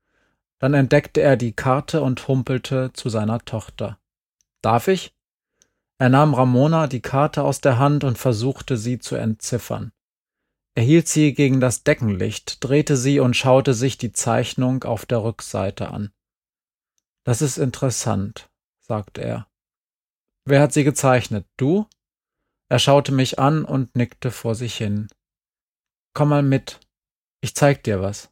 Dann 0.60 0.74
entdeckte 0.74 1.22
er 1.22 1.38
die 1.38 1.54
Karte 1.54 2.02
und 2.02 2.28
humpelte 2.28 2.92
zu 2.92 3.08
seiner 3.08 3.40
Tochter. 3.46 3.98
Darf 4.62 4.90
ich? 4.90 5.16
Er 6.00 6.10
nahm 6.10 6.34
Ramona 6.34 6.88
die 6.88 7.02
Karte 7.02 7.44
aus 7.44 7.62
der 7.62 7.80
Hand 7.80 8.04
und 8.04 8.18
versuchte 8.18 8.76
sie 8.76 9.00
zu 9.00 9.16
entziffern. 9.16 9.94
Er 10.74 10.84
hielt 10.84 11.08
sie 11.08 11.34
gegen 11.34 11.62
das 11.62 11.86
Deckenlicht, 11.86 12.62
drehte 12.62 12.98
sie 12.98 13.22
und 13.22 13.38
schaute 13.38 13.74
sich 13.74 13.98
die 13.98 14.12
Zeichnung 14.12 14.84
auf 14.84 15.06
der 15.06 15.24
Rückseite 15.24 15.92
an. 15.92 16.12
Das 17.24 17.42
ist 17.42 17.58
interessant, 17.58 18.50
sagte 18.82 19.22
er. 19.22 19.48
Wer 20.46 20.62
hat 20.62 20.74
sie 20.74 20.84
gezeichnet? 20.84 21.48
Du? 21.58 21.88
Er 22.70 22.80
schaute 22.80 23.12
mich 23.12 23.40
an 23.40 23.66
und 23.66 23.96
nickte 23.96 24.32
vor 24.32 24.56
sich 24.56 24.76
hin. 24.76 25.08
Komm 26.14 26.30
mal 26.30 26.44
mit. 26.44 26.80
Ich 27.42 27.56
zeig 27.56 27.84
dir 27.84 28.02
was. 28.02 28.30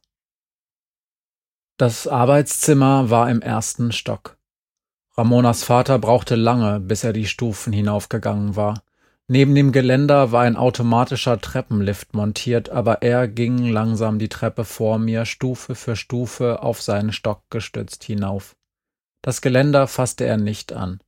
Das 1.76 2.06
Arbeitszimmer 2.06 3.10
war 3.10 3.28
im 3.28 3.42
ersten 3.42 3.90
Stock. 3.90 4.38
Ramonas 5.16 5.64
Vater 5.64 5.98
brauchte 5.98 6.36
lange, 6.36 6.80
bis 6.80 7.02
er 7.04 7.12
die 7.12 7.26
Stufen 7.26 7.72
hinaufgegangen 7.72 8.54
war. 8.54 8.82
Neben 9.26 9.54
dem 9.54 9.72
Geländer 9.72 10.32
war 10.32 10.42
ein 10.42 10.56
automatischer 10.56 11.40
Treppenlift 11.40 12.14
montiert, 12.14 12.68
aber 12.68 13.02
er 13.02 13.26
ging 13.26 13.66
langsam 13.66 14.18
die 14.18 14.28
Treppe 14.28 14.64
vor 14.64 14.98
mir 14.98 15.24
Stufe 15.24 15.74
für 15.74 15.96
Stufe 15.96 16.62
auf 16.62 16.82
seinen 16.82 17.12
Stock 17.12 17.42
gestützt 17.50 18.04
hinauf. 18.04 18.54
Das 19.22 19.40
Geländer 19.40 19.88
fasste 19.88 20.24
er 20.24 20.36
nicht 20.36 20.72
an. 20.72 21.00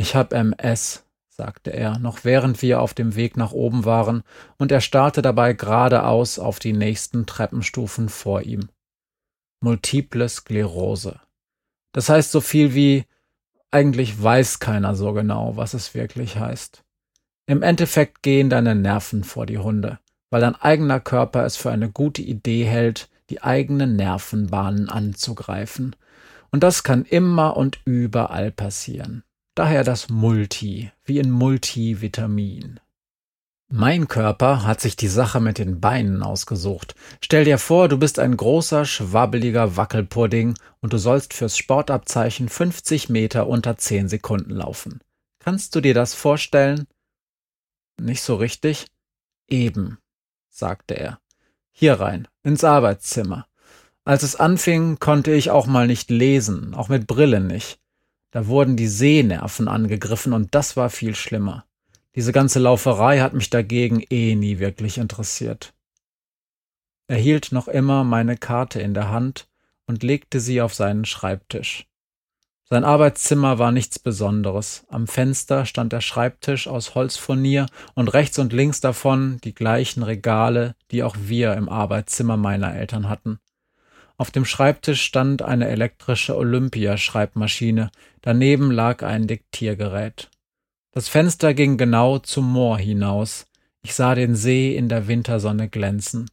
Ich 0.00 0.16
hab 0.16 0.32
MS, 0.32 1.04
sagte 1.28 1.74
er, 1.74 1.98
noch 1.98 2.24
während 2.24 2.62
wir 2.62 2.80
auf 2.80 2.94
dem 2.94 3.16
Weg 3.16 3.36
nach 3.36 3.52
oben 3.52 3.84
waren, 3.84 4.22
und 4.56 4.72
er 4.72 4.80
starrte 4.80 5.20
dabei 5.20 5.52
geradeaus 5.52 6.38
auf 6.38 6.58
die 6.58 6.72
nächsten 6.72 7.26
Treppenstufen 7.26 8.08
vor 8.08 8.40
ihm. 8.40 8.70
Multiple 9.60 10.26
Sklerose. 10.26 11.20
Das 11.92 12.08
heißt 12.08 12.32
so 12.32 12.40
viel 12.40 12.74
wie 12.74 13.04
eigentlich 13.70 14.22
weiß 14.22 14.58
keiner 14.58 14.94
so 14.94 15.12
genau, 15.12 15.58
was 15.58 15.74
es 15.74 15.92
wirklich 15.92 16.38
heißt. 16.38 16.82
Im 17.44 17.62
Endeffekt 17.62 18.22
gehen 18.22 18.48
deine 18.48 18.74
Nerven 18.74 19.22
vor 19.22 19.44
die 19.44 19.58
Hunde, 19.58 19.98
weil 20.30 20.40
dein 20.40 20.54
eigener 20.54 21.00
Körper 21.00 21.44
es 21.44 21.58
für 21.58 21.70
eine 21.70 21.90
gute 21.90 22.22
Idee 22.22 22.64
hält, 22.64 23.10
die 23.28 23.42
eigenen 23.42 23.96
Nervenbahnen 23.96 24.88
anzugreifen. 24.88 25.94
Und 26.50 26.62
das 26.62 26.84
kann 26.84 27.04
immer 27.04 27.58
und 27.58 27.80
überall 27.84 28.50
passieren. 28.50 29.24
Daher 29.60 29.84
das 29.84 30.08
Multi, 30.08 30.90
wie 31.04 31.18
in 31.18 31.30
Multivitamin. 31.30 32.80
Mein 33.68 34.08
Körper 34.08 34.64
hat 34.64 34.80
sich 34.80 34.96
die 34.96 35.06
Sache 35.06 35.38
mit 35.38 35.58
den 35.58 35.82
Beinen 35.82 36.22
ausgesucht. 36.22 36.94
Stell 37.22 37.44
dir 37.44 37.58
vor, 37.58 37.90
du 37.90 37.98
bist 37.98 38.18
ein 38.18 38.38
großer, 38.38 38.86
schwabbeliger 38.86 39.76
Wackelpudding 39.76 40.54
und 40.80 40.94
du 40.94 40.96
sollst 40.96 41.34
fürs 41.34 41.58
Sportabzeichen 41.58 42.48
50 42.48 43.10
Meter 43.10 43.48
unter 43.48 43.76
10 43.76 44.08
Sekunden 44.08 44.52
laufen. 44.52 45.00
Kannst 45.40 45.74
du 45.74 45.82
dir 45.82 45.92
das 45.92 46.14
vorstellen? 46.14 46.86
Nicht 48.00 48.22
so 48.22 48.36
richtig? 48.36 48.86
Eben, 49.46 49.98
sagte 50.48 50.94
er. 50.94 51.20
Hier 51.70 52.00
rein, 52.00 52.28
ins 52.42 52.64
Arbeitszimmer. 52.64 53.46
Als 54.06 54.22
es 54.22 54.36
anfing, 54.36 54.98
konnte 55.00 55.32
ich 55.32 55.50
auch 55.50 55.66
mal 55.66 55.86
nicht 55.86 56.08
lesen, 56.08 56.72
auch 56.74 56.88
mit 56.88 57.06
Brille 57.06 57.40
nicht. 57.40 57.79
Da 58.30 58.46
wurden 58.46 58.76
die 58.76 58.88
Sehnerven 58.88 59.68
angegriffen 59.68 60.32
und 60.32 60.54
das 60.54 60.76
war 60.76 60.90
viel 60.90 61.14
schlimmer. 61.14 61.64
Diese 62.14 62.32
ganze 62.32 62.58
Lauferei 62.58 63.20
hat 63.20 63.34
mich 63.34 63.50
dagegen 63.50 64.02
eh 64.10 64.34
nie 64.34 64.58
wirklich 64.58 64.98
interessiert. 64.98 65.74
Er 67.06 67.18
hielt 67.18 67.50
noch 67.50 67.66
immer 67.66 68.04
meine 68.04 68.36
Karte 68.36 68.80
in 68.80 68.94
der 68.94 69.10
Hand 69.10 69.48
und 69.86 70.02
legte 70.02 70.38
sie 70.38 70.60
auf 70.60 70.74
seinen 70.74 71.04
Schreibtisch. 71.04 71.86
Sein 72.72 72.84
Arbeitszimmer 72.84 73.58
war 73.58 73.72
nichts 73.72 73.98
Besonderes. 73.98 74.84
Am 74.88 75.08
Fenster 75.08 75.66
stand 75.66 75.92
der 75.92 76.00
Schreibtisch 76.00 76.68
aus 76.68 76.94
Holzfurnier 76.94 77.66
und 77.94 78.06
rechts 78.14 78.38
und 78.38 78.52
links 78.52 78.80
davon 78.80 79.38
die 79.42 79.54
gleichen 79.54 80.04
Regale, 80.04 80.76
die 80.92 81.02
auch 81.02 81.16
wir 81.18 81.54
im 81.54 81.68
Arbeitszimmer 81.68 82.36
meiner 82.36 82.72
Eltern 82.72 83.08
hatten. 83.08 83.40
Auf 84.20 84.30
dem 84.30 84.44
Schreibtisch 84.44 85.00
stand 85.00 85.40
eine 85.40 85.68
elektrische 85.68 86.36
Olympia-Schreibmaschine, 86.36 87.90
daneben 88.20 88.70
lag 88.70 89.02
ein 89.02 89.26
Diktiergerät. 89.26 90.28
Das 90.92 91.08
Fenster 91.08 91.54
ging 91.54 91.78
genau 91.78 92.18
zum 92.18 92.52
Moor 92.52 92.76
hinaus. 92.76 93.46
Ich 93.80 93.94
sah 93.94 94.14
den 94.14 94.34
See 94.34 94.76
in 94.76 94.90
der 94.90 95.08
Wintersonne 95.08 95.70
glänzen. 95.70 96.30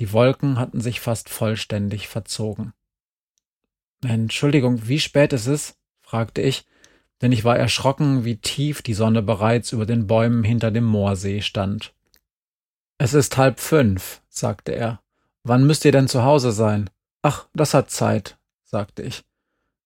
Die 0.00 0.12
Wolken 0.12 0.58
hatten 0.58 0.80
sich 0.80 0.98
fast 0.98 1.28
vollständig 1.28 2.08
verzogen. 2.08 2.72
Entschuldigung, 4.04 4.88
wie 4.88 4.98
spät 4.98 5.32
ist 5.32 5.46
es? 5.46 5.76
fragte 6.00 6.42
ich, 6.42 6.66
denn 7.20 7.30
ich 7.30 7.44
war 7.44 7.56
erschrocken, 7.56 8.24
wie 8.24 8.38
tief 8.38 8.82
die 8.82 8.94
Sonne 8.94 9.22
bereits 9.22 9.70
über 9.70 9.86
den 9.86 10.08
Bäumen 10.08 10.42
hinter 10.42 10.72
dem 10.72 10.86
Moorsee 10.86 11.40
stand. 11.40 11.94
Es 12.98 13.14
ist 13.14 13.36
halb 13.36 13.60
fünf, 13.60 14.22
sagte 14.28 14.72
er. 14.72 15.00
Wann 15.44 15.64
müsst 15.64 15.84
ihr 15.84 15.92
denn 15.92 16.08
zu 16.08 16.24
Hause 16.24 16.50
sein? 16.50 16.90
Ach, 17.22 17.46
das 17.54 17.72
hat 17.72 17.90
Zeit, 17.90 18.36
sagte 18.64 19.02
ich. 19.02 19.24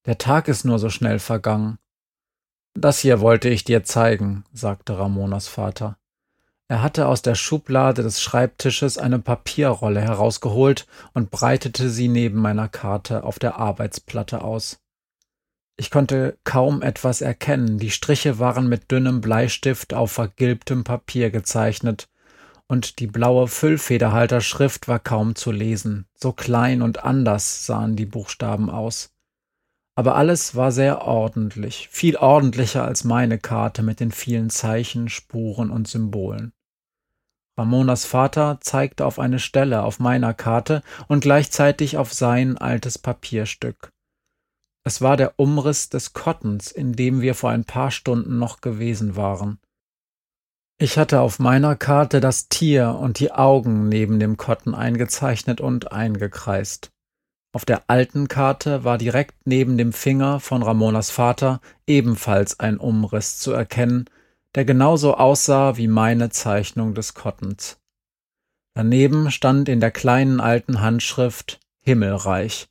Der 0.05 0.17
Tag 0.17 0.47
ist 0.47 0.65
nur 0.65 0.79
so 0.79 0.89
schnell 0.89 1.19
vergangen. 1.19 1.77
Das 2.73 2.99
hier 2.99 3.19
wollte 3.19 3.49
ich 3.49 3.63
dir 3.63 3.83
zeigen, 3.83 4.43
sagte 4.53 4.97
Ramonas 4.97 5.47
Vater. 5.47 5.97
Er 6.67 6.81
hatte 6.81 7.07
aus 7.07 7.21
der 7.21 7.35
Schublade 7.35 8.03
des 8.03 8.21
Schreibtisches 8.21 8.97
eine 8.97 9.19
Papierrolle 9.19 10.01
herausgeholt 10.01 10.85
und 11.13 11.31
breitete 11.31 11.89
sie 11.89 12.07
neben 12.07 12.39
meiner 12.39 12.67
Karte 12.67 13.23
auf 13.23 13.39
der 13.39 13.57
Arbeitsplatte 13.57 14.41
aus. 14.41 14.79
Ich 15.77 15.91
konnte 15.91 16.37
kaum 16.43 16.81
etwas 16.81 17.21
erkennen, 17.21 17.77
die 17.77 17.91
Striche 17.91 18.39
waren 18.39 18.67
mit 18.67 18.91
dünnem 18.91 19.21
Bleistift 19.21 19.93
auf 19.93 20.11
vergilbtem 20.11 20.83
Papier 20.83 21.29
gezeichnet, 21.29 22.09
und 22.67 22.99
die 22.99 23.07
blaue 23.07 23.47
Füllfederhalterschrift 23.47 24.87
war 24.87 24.99
kaum 24.99 25.35
zu 25.35 25.51
lesen, 25.51 26.05
so 26.15 26.33
klein 26.33 26.81
und 26.81 27.03
anders 27.03 27.65
sahen 27.65 27.95
die 27.95 28.05
Buchstaben 28.05 28.69
aus. 28.69 29.13
Aber 29.95 30.15
alles 30.15 30.55
war 30.55 30.71
sehr 30.71 31.01
ordentlich, 31.01 31.89
viel 31.89 32.17
ordentlicher 32.17 32.85
als 32.85 33.03
meine 33.03 33.39
Karte 33.39 33.81
mit 33.81 33.99
den 33.99 34.11
vielen 34.11 34.49
Zeichen, 34.49 35.09
Spuren 35.09 35.71
und 35.71 35.87
Symbolen. 35.87 36.53
Ramonas 37.57 38.05
Vater 38.05 38.59
zeigte 38.61 39.05
auf 39.05 39.17
eine 39.17 39.39
Stelle 39.39 39.81
auf 39.81 39.99
meiner 39.99 40.35
Karte 40.35 40.83
und 41.07 41.21
gleichzeitig 41.21 41.97
auf 41.97 42.13
sein 42.13 42.57
altes 42.57 42.99
Papierstück. 42.99 43.91
Es 44.83 45.01
war 45.01 45.17
der 45.17 45.39
Umriss 45.39 45.89
des 45.89 46.13
Kottens, 46.13 46.71
in 46.71 46.93
dem 46.93 47.19
wir 47.21 47.33
vor 47.33 47.49
ein 47.49 47.65
paar 47.65 47.89
Stunden 47.89 48.37
noch 48.37 48.61
gewesen 48.61 49.15
waren. 49.15 49.59
Ich 50.79 50.99
hatte 50.99 51.21
auf 51.21 51.39
meiner 51.39 51.75
Karte 51.75 52.19
das 52.19 52.49
Tier 52.49 52.99
und 52.99 53.17
die 53.19 53.31
Augen 53.31 53.89
neben 53.89 54.19
dem 54.19 54.37
Kotten 54.37 54.75
eingezeichnet 54.75 55.59
und 55.59 55.91
eingekreist. 55.91 56.91
Auf 57.51 57.65
der 57.65 57.89
alten 57.89 58.27
Karte 58.27 58.83
war 58.83 58.99
direkt 58.99 59.47
neben 59.47 59.79
dem 59.79 59.91
Finger 59.91 60.39
von 60.39 60.61
Ramonas 60.61 61.09
Vater 61.09 61.61
ebenfalls 61.87 62.59
ein 62.59 62.77
Umriss 62.77 63.39
zu 63.39 63.53
erkennen, 63.53 64.05
der 64.53 64.65
genauso 64.65 65.15
aussah 65.15 65.77
wie 65.77 65.87
meine 65.87 66.29
Zeichnung 66.29 66.93
des 66.93 67.15
Kottens. 67.15 67.79
Daneben 68.75 69.31
stand 69.31 69.69
in 69.69 69.79
der 69.79 69.89
kleinen 69.89 70.39
alten 70.39 70.81
Handschrift 70.81 71.59
Himmelreich 71.79 72.67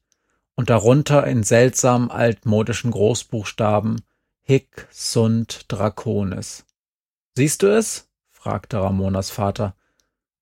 und 0.54 0.70
darunter 0.70 1.26
in 1.26 1.42
seltsam 1.42 2.12
altmodischen 2.12 2.92
Großbuchstaben 2.92 4.02
Hic 4.42 4.86
sunt 4.92 5.64
Draconis. 5.66 6.65
Siehst 7.36 7.62
du 7.62 7.66
es? 7.66 8.08
fragte 8.32 8.78
Ramonas 8.78 9.30
Vater. 9.30 9.76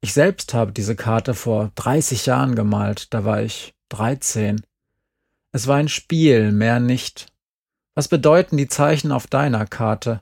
Ich 0.00 0.12
selbst 0.12 0.54
habe 0.54 0.72
diese 0.72 0.94
Karte 0.94 1.34
vor 1.34 1.72
dreißig 1.74 2.26
Jahren 2.26 2.54
gemalt, 2.54 3.12
da 3.12 3.24
war 3.24 3.42
ich 3.42 3.74
dreizehn. 3.88 4.64
Es 5.52 5.66
war 5.66 5.76
ein 5.76 5.88
Spiel, 5.88 6.52
mehr 6.52 6.78
nicht. 6.78 7.32
Was 7.94 8.08
bedeuten 8.08 8.56
die 8.56 8.68
Zeichen 8.68 9.12
auf 9.12 9.26
deiner 9.26 9.66
Karte? 9.66 10.20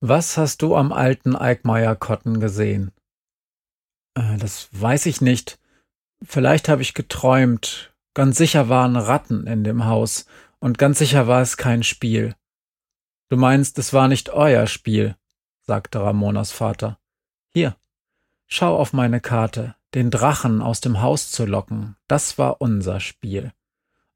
Was 0.00 0.36
hast 0.36 0.60
du 0.60 0.76
am 0.76 0.92
alten 0.92 1.34
Eickmeyer-Kotten 1.34 2.40
gesehen? 2.40 2.92
Äh, 4.14 4.36
das 4.38 4.68
weiß 4.72 5.06
ich 5.06 5.20
nicht. 5.20 5.58
Vielleicht 6.22 6.68
habe 6.68 6.82
ich 6.82 6.94
geträumt. 6.94 7.94
Ganz 8.14 8.36
sicher 8.36 8.68
waren 8.68 8.96
Ratten 8.96 9.46
in 9.46 9.64
dem 9.64 9.86
Haus, 9.86 10.26
und 10.58 10.78
ganz 10.78 10.98
sicher 10.98 11.26
war 11.26 11.42
es 11.42 11.56
kein 11.56 11.82
Spiel. 11.82 12.34
Du 13.28 13.36
meinst, 13.36 13.78
es 13.78 13.92
war 13.92 14.08
nicht 14.08 14.30
euer 14.30 14.66
Spiel, 14.66 15.16
sagte 15.66 16.00
Ramonas 16.00 16.52
Vater. 16.52 16.98
Hier, 17.52 17.76
schau 18.46 18.76
auf 18.76 18.92
meine 18.92 19.20
Karte, 19.20 19.74
den 19.94 20.10
Drachen 20.10 20.62
aus 20.62 20.80
dem 20.80 21.02
Haus 21.02 21.30
zu 21.30 21.44
locken, 21.44 21.96
das 22.08 22.38
war 22.38 22.60
unser 22.60 23.00
Spiel. 23.00 23.52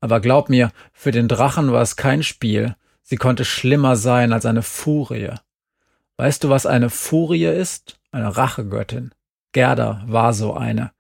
Aber 0.01 0.21
glaub 0.21 0.49
mir, 0.49 0.71
für 0.93 1.11
den 1.11 1.29
Drachen 1.29 1.73
war 1.73 1.83
es 1.83 1.97
kein 1.97 2.23
Spiel, 2.23 2.77
sie 3.03 3.17
konnte 3.17 3.45
schlimmer 3.45 3.97
sein 3.97 4.33
als 4.33 4.47
eine 4.47 4.63
Furie. 4.63 5.35
Weißt 6.17 6.45
du, 6.45 6.51
was 6.51 6.67
eine 6.67 6.91
Furie 6.91 7.47
ist? 7.47 7.99
Eine 8.13 8.37
Rachegöttin. 8.37 9.13
Gerda 9.53 10.03
war 10.07 10.33
so 10.33 10.55
eine. 10.55 10.93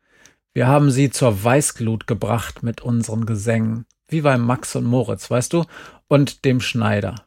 Wir 0.52 0.66
haben 0.66 0.90
sie 0.90 1.10
zur 1.10 1.44
Weißglut 1.44 2.06
gebracht 2.06 2.62
mit 2.62 2.80
unseren 2.80 3.26
Gesängen, 3.26 3.86
wie 4.08 4.22
bei 4.22 4.36
Max 4.36 4.74
und 4.74 4.84
Moritz, 4.84 5.30
weißt 5.30 5.52
du, 5.52 5.64
und 6.08 6.44
dem 6.44 6.60
Schneider. 6.60 7.26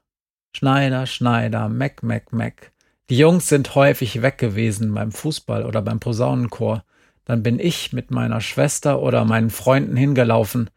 Schneider, 0.55 1.05
Schneider, 1.05 1.69
Meck, 1.69 2.03
Meck, 2.03 2.33
Meck. 2.33 2.72
Die 3.09 3.17
Jungs 3.17 3.49
sind 3.49 3.75
häufig 3.75 4.21
weg 4.21 4.37
gewesen 4.37 4.93
beim 4.93 5.11
Fußball 5.11 5.65
oder 5.65 5.81
beim 5.81 5.99
Posaunenchor. 5.99 6.83
Dann 7.25 7.43
bin 7.43 7.59
ich 7.59 7.93
mit 7.93 8.11
meiner 8.11 8.41
Schwester 8.41 9.01
oder 9.01 9.25
meinen 9.25 9.49
Freunden 9.49 9.95
hingelaufen. 9.95 10.69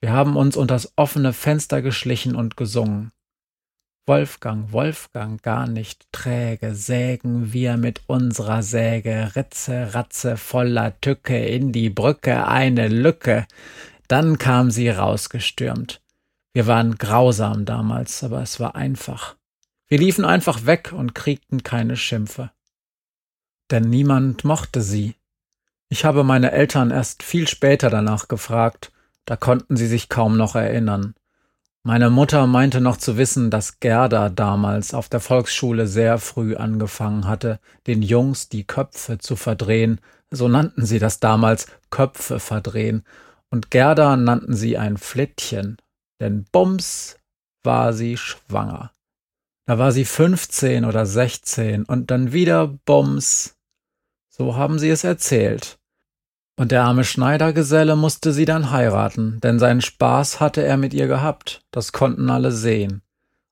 Wir 0.00 0.12
haben 0.12 0.36
uns 0.36 0.56
unters 0.56 0.92
offene 0.96 1.32
Fenster 1.32 1.82
geschlichen 1.82 2.34
und 2.34 2.56
gesungen. 2.56 3.12
Wolfgang, 4.06 4.72
Wolfgang, 4.72 5.40
gar 5.42 5.68
nicht 5.68 6.10
träge, 6.10 6.74
sägen 6.74 7.52
wir 7.52 7.76
mit 7.76 8.00
unserer 8.08 8.62
Säge, 8.62 9.30
Ritze, 9.36 9.94
Ratze, 9.94 10.36
voller 10.36 11.00
Tücke, 11.00 11.38
in 11.38 11.70
die 11.70 11.90
Brücke 11.90 12.48
eine 12.48 12.88
Lücke. 12.88 13.46
Dann 14.08 14.38
kam 14.38 14.72
sie 14.72 14.88
rausgestürmt. 14.88 16.00
Wir 16.52 16.66
waren 16.66 16.96
grausam 16.96 17.64
damals, 17.64 18.24
aber 18.24 18.42
es 18.42 18.58
war 18.58 18.74
einfach. 18.74 19.36
Wir 19.90 19.98
liefen 19.98 20.24
einfach 20.24 20.66
weg 20.66 20.92
und 20.96 21.16
kriegten 21.16 21.64
keine 21.64 21.96
Schimpfe. 21.96 22.52
Denn 23.72 23.90
niemand 23.90 24.44
mochte 24.44 24.82
sie. 24.82 25.16
Ich 25.88 26.04
habe 26.04 26.22
meine 26.22 26.52
Eltern 26.52 26.92
erst 26.92 27.24
viel 27.24 27.48
später 27.48 27.90
danach 27.90 28.28
gefragt, 28.28 28.92
da 29.24 29.34
konnten 29.34 29.76
sie 29.76 29.88
sich 29.88 30.08
kaum 30.08 30.36
noch 30.36 30.54
erinnern. 30.54 31.14
Meine 31.82 32.08
Mutter 32.08 32.46
meinte 32.46 32.80
noch 32.80 32.98
zu 32.98 33.16
wissen, 33.16 33.50
dass 33.50 33.80
Gerda 33.80 34.28
damals 34.28 34.94
auf 34.94 35.08
der 35.08 35.18
Volksschule 35.18 35.88
sehr 35.88 36.18
früh 36.18 36.54
angefangen 36.54 37.26
hatte, 37.26 37.58
den 37.88 38.00
Jungs 38.00 38.48
die 38.48 38.64
Köpfe 38.64 39.18
zu 39.18 39.34
verdrehen, 39.34 40.00
so 40.30 40.46
nannten 40.46 40.86
sie 40.86 41.00
das 41.00 41.18
damals 41.18 41.66
Köpfe 41.90 42.38
verdrehen, 42.38 43.02
und 43.50 43.72
Gerda 43.72 44.16
nannten 44.16 44.54
sie 44.54 44.78
ein 44.78 44.98
Flittchen, 44.98 45.78
denn 46.20 46.44
bums 46.52 47.16
war 47.64 47.92
sie 47.92 48.16
schwanger. 48.16 48.92
Da 49.70 49.78
war 49.78 49.92
sie 49.92 50.04
fünfzehn 50.04 50.84
oder 50.84 51.06
sechzehn 51.06 51.84
und 51.84 52.10
dann 52.10 52.32
wieder 52.32 52.66
bums. 52.66 53.56
So 54.28 54.56
haben 54.56 54.80
sie 54.80 54.90
es 54.90 55.04
erzählt. 55.04 55.78
Und 56.56 56.72
der 56.72 56.82
arme 56.82 57.04
Schneidergeselle 57.04 57.94
musste 57.94 58.32
sie 58.32 58.46
dann 58.46 58.72
heiraten, 58.72 59.38
denn 59.44 59.60
seinen 59.60 59.80
Spaß 59.80 60.40
hatte 60.40 60.64
er 60.64 60.76
mit 60.76 60.92
ihr 60.92 61.06
gehabt, 61.06 61.62
das 61.70 61.92
konnten 61.92 62.30
alle 62.30 62.50
sehen. 62.50 63.02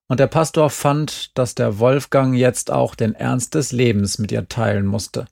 Und 0.09 0.19
der 0.19 0.27
Pastor 0.27 0.71
fand, 0.71 1.39
dass 1.39 1.55
der 1.55 1.79
Wolfgang 1.79 2.35
jetzt 2.35 2.73
auch 2.73 2.97
den 2.97 3.15
Ernst 3.15 3.55
des 3.55 3.71
Lebens 3.71 4.19
mit 4.19 4.33
ihr 4.33 4.49
teilen 4.49 4.87
musste. 4.87 5.27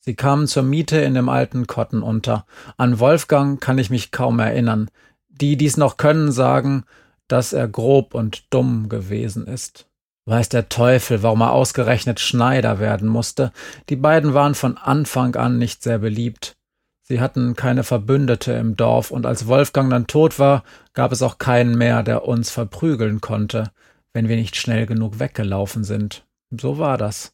Sie 0.00 0.14
kamen 0.14 0.46
zur 0.46 0.62
Miete 0.62 0.96
in 1.02 1.12
dem 1.12 1.28
alten 1.28 1.66
Kotten 1.66 2.02
unter. 2.02 2.46
An 2.78 2.98
Wolfgang 2.98 3.60
kann 3.60 3.76
ich 3.76 3.90
mich 3.90 4.10
kaum 4.10 4.38
erinnern. 4.38 4.90
Die, 5.28 5.58
die's 5.58 5.76
noch 5.76 5.98
können, 5.98 6.32
sagen, 6.32 6.84
dass 7.26 7.52
er 7.52 7.68
grob 7.68 8.14
und 8.14 8.44
dumm 8.48 8.88
gewesen 8.88 9.46
ist. 9.46 9.84
Weiß 10.28 10.50
der 10.50 10.68
Teufel, 10.68 11.22
warum 11.22 11.40
er 11.40 11.52
ausgerechnet 11.52 12.20
Schneider 12.20 12.78
werden 12.80 13.08
musste. 13.08 13.50
Die 13.88 13.96
beiden 13.96 14.34
waren 14.34 14.54
von 14.54 14.76
Anfang 14.76 15.34
an 15.36 15.56
nicht 15.56 15.82
sehr 15.82 16.00
beliebt. 16.00 16.54
Sie 17.00 17.22
hatten 17.22 17.56
keine 17.56 17.82
Verbündete 17.82 18.52
im 18.52 18.76
Dorf, 18.76 19.10
und 19.10 19.24
als 19.24 19.46
Wolfgang 19.46 19.88
dann 19.88 20.06
tot 20.06 20.38
war, 20.38 20.64
gab 20.92 21.12
es 21.12 21.22
auch 21.22 21.38
keinen 21.38 21.78
mehr, 21.78 22.02
der 22.02 22.26
uns 22.26 22.50
verprügeln 22.50 23.22
konnte, 23.22 23.70
wenn 24.12 24.28
wir 24.28 24.36
nicht 24.36 24.56
schnell 24.56 24.84
genug 24.84 25.18
weggelaufen 25.18 25.82
sind. 25.82 26.26
So 26.50 26.76
war 26.76 26.98
das. 26.98 27.32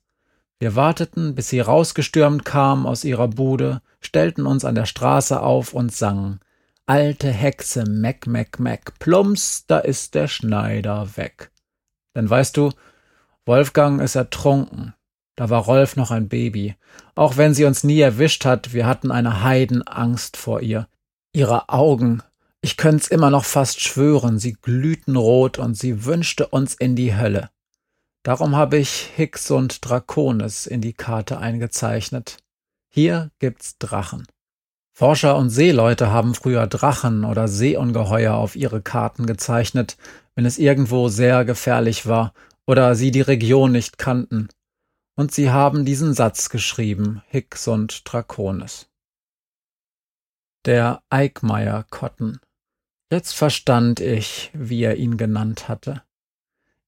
Wir 0.61 0.77
warteten, 0.77 1.35
bis 1.35 1.49
sie 1.49 1.59
rausgestürmt 1.59 2.45
kam 2.45 2.87
aus 2.87 3.03
ihrer 3.03 3.27
Bude, 3.27 3.83
stellten 3.99 4.47
uns 4.47 4.65
an 4.65 4.77
der 4.77 4.87
Straße 4.87 5.41
auf 5.41 5.75
und 5.75 5.93
sangen. 5.93 6.39
Alte 6.87 7.33
Hexe, 7.33 7.87
Meck, 7.91 8.29
Meck, 8.29 8.61
Meck, 8.61 9.01
plumps, 9.01 9.67
da 9.67 9.81
ist 9.81 10.15
der 10.15 10.29
Schneider 10.29 11.09
weg. 11.17 11.51
Denn 12.15 12.29
weißt 12.29 12.57
du, 12.57 12.71
Wolfgang 13.47 14.01
ist 14.01 14.15
ertrunken, 14.15 14.95
da 15.37 15.51
war 15.51 15.63
Rolf 15.63 15.97
noch 15.97 16.11
ein 16.11 16.29
Baby. 16.29 16.77
Auch 17.15 17.37
wenn 17.37 17.55
sie 17.55 17.65
uns 17.65 17.85
nie 17.85 18.01
erwischt 18.01 18.45
hat, 18.45 18.73
wir 18.73 18.87
hatten 18.87 19.11
eine 19.11 19.43
Heidenangst 19.43 20.37
vor 20.37 20.61
ihr. 20.61 20.87
Ihre 21.33 21.69
Augen, 21.69 22.23
ich 22.61 22.77
könnt's 22.77 23.09
immer 23.09 23.31
noch 23.31 23.45
fast 23.45 23.81
schwören, 23.81 24.39
sie 24.39 24.53
glühten 24.53 25.17
rot 25.17 25.59
und 25.59 25.77
sie 25.77 26.05
wünschte 26.05 26.47
uns 26.47 26.75
in 26.75 26.95
die 26.95 27.17
Hölle. 27.17 27.51
Darum 28.23 28.57
habe 28.57 28.79
ich 28.79 29.11
Hicks 29.17 29.51
und 29.51 29.85
Draconis 29.85 30.67
in 30.67 30.81
die 30.81 30.95
Karte 30.95 31.39
eingezeichnet. 31.39 32.39
Hier 32.89 33.31
gibt's 33.41 33.77
Drachen. 33.79 34.27
Forscher 34.93 35.37
und 35.37 35.51
Seeleute 35.51 36.11
haben 36.11 36.35
früher 36.35 36.69
Drachen 36.69 37.25
oder 37.25 37.49
Seeungeheuer 37.49 38.35
auf 38.35 38.55
ihre 38.55 38.81
Karten 38.81 39.27
gezeichnet, 39.27 39.97
wenn 40.35 40.47
es 40.47 40.59
irgendwo 40.59 41.09
sehr 41.09 41.45
gefährlich 41.45 42.07
war 42.07 42.33
oder 42.67 42.95
sie 42.95 43.11
die 43.11 43.21
Region 43.21 43.73
nicht 43.73 43.99
kannten 43.99 44.49
und 45.17 45.33
sie 45.33 45.51
haben 45.51 45.85
diesen 45.85 46.15
Satz 46.15 46.49
geschrieben, 46.49 47.23
Hicks 47.29 47.69
und 47.69 48.03
Draconis. 48.05 48.89
Der 50.65 51.03
Eickmeyer 51.11 51.85
Cotton. 51.91 52.41
Jetzt 53.13 53.35
verstand 53.35 54.01
ich, 54.01 54.51
wie 54.55 54.83
er 54.83 54.97
ihn 54.97 55.17
genannt 55.17 55.69
hatte. 55.69 56.03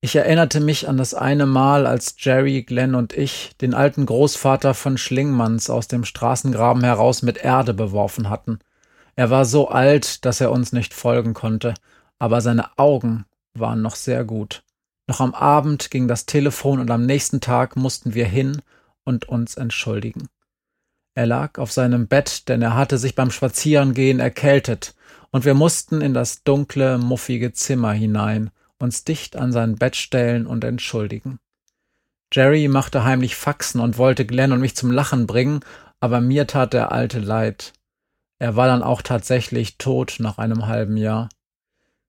Ich 0.00 0.16
erinnerte 0.16 0.60
mich 0.60 0.88
an 0.88 0.96
das 0.96 1.14
eine 1.14 1.46
Mal, 1.46 1.86
als 1.86 2.16
Jerry, 2.18 2.62
Glenn 2.62 2.94
und 2.94 3.12
ich 3.12 3.56
den 3.60 3.74
alten 3.74 4.06
Großvater 4.06 4.74
von 4.74 4.98
Schlingmanns 4.98 5.70
aus 5.70 5.88
dem 5.88 6.04
Straßengraben 6.04 6.84
heraus 6.84 7.22
mit 7.22 7.38
Erde 7.38 7.74
beworfen 7.74 8.28
hatten. 8.28 8.58
Er 9.14 9.30
war 9.30 9.44
so 9.44 9.68
alt, 9.68 10.24
dass 10.24 10.40
er 10.40 10.52
uns 10.52 10.72
nicht 10.72 10.94
folgen 10.94 11.34
konnte, 11.34 11.74
aber 12.18 12.40
seine 12.40 12.76
Augen 12.78 13.24
waren 13.58 13.82
noch 13.82 13.96
sehr 13.96 14.24
gut. 14.24 14.62
Noch 15.08 15.20
am 15.20 15.34
Abend 15.34 15.90
ging 15.90 16.08
das 16.08 16.26
Telefon 16.26 16.80
und 16.80 16.90
am 16.90 17.06
nächsten 17.06 17.40
Tag 17.40 17.76
mussten 17.76 18.14
wir 18.14 18.26
hin 18.26 18.60
und 19.04 19.28
uns 19.28 19.56
entschuldigen. 19.56 20.28
Er 21.14 21.26
lag 21.26 21.58
auf 21.58 21.72
seinem 21.72 22.08
Bett, 22.08 22.48
denn 22.48 22.60
er 22.60 22.74
hatte 22.74 22.98
sich 22.98 23.14
beim 23.14 23.30
Spazierengehen 23.30 24.20
erkältet, 24.20 24.94
und 25.30 25.44
wir 25.44 25.54
mussten 25.54 26.00
in 26.00 26.14
das 26.14 26.44
dunkle, 26.44 26.98
muffige 26.98 27.52
Zimmer 27.52 27.92
hinein, 27.92 28.50
uns 28.78 29.04
dicht 29.04 29.36
an 29.36 29.52
sein 29.52 29.76
Bett 29.76 29.96
stellen 29.96 30.46
und 30.46 30.64
entschuldigen. 30.64 31.38
Jerry 32.32 32.68
machte 32.68 33.04
heimlich 33.04 33.36
Faxen 33.36 33.80
und 33.80 33.98
wollte 33.98 34.26
Glenn 34.26 34.52
und 34.52 34.60
mich 34.60 34.76
zum 34.76 34.90
Lachen 34.90 35.26
bringen, 35.26 35.60
aber 36.00 36.20
mir 36.20 36.46
tat 36.46 36.72
der 36.72 36.92
Alte 36.92 37.18
leid. 37.18 37.72
Er 38.38 38.56
war 38.56 38.66
dann 38.66 38.82
auch 38.82 39.02
tatsächlich 39.02 39.78
tot 39.78 40.16
nach 40.18 40.38
einem 40.38 40.66
halben 40.66 40.96
Jahr. 40.96 41.28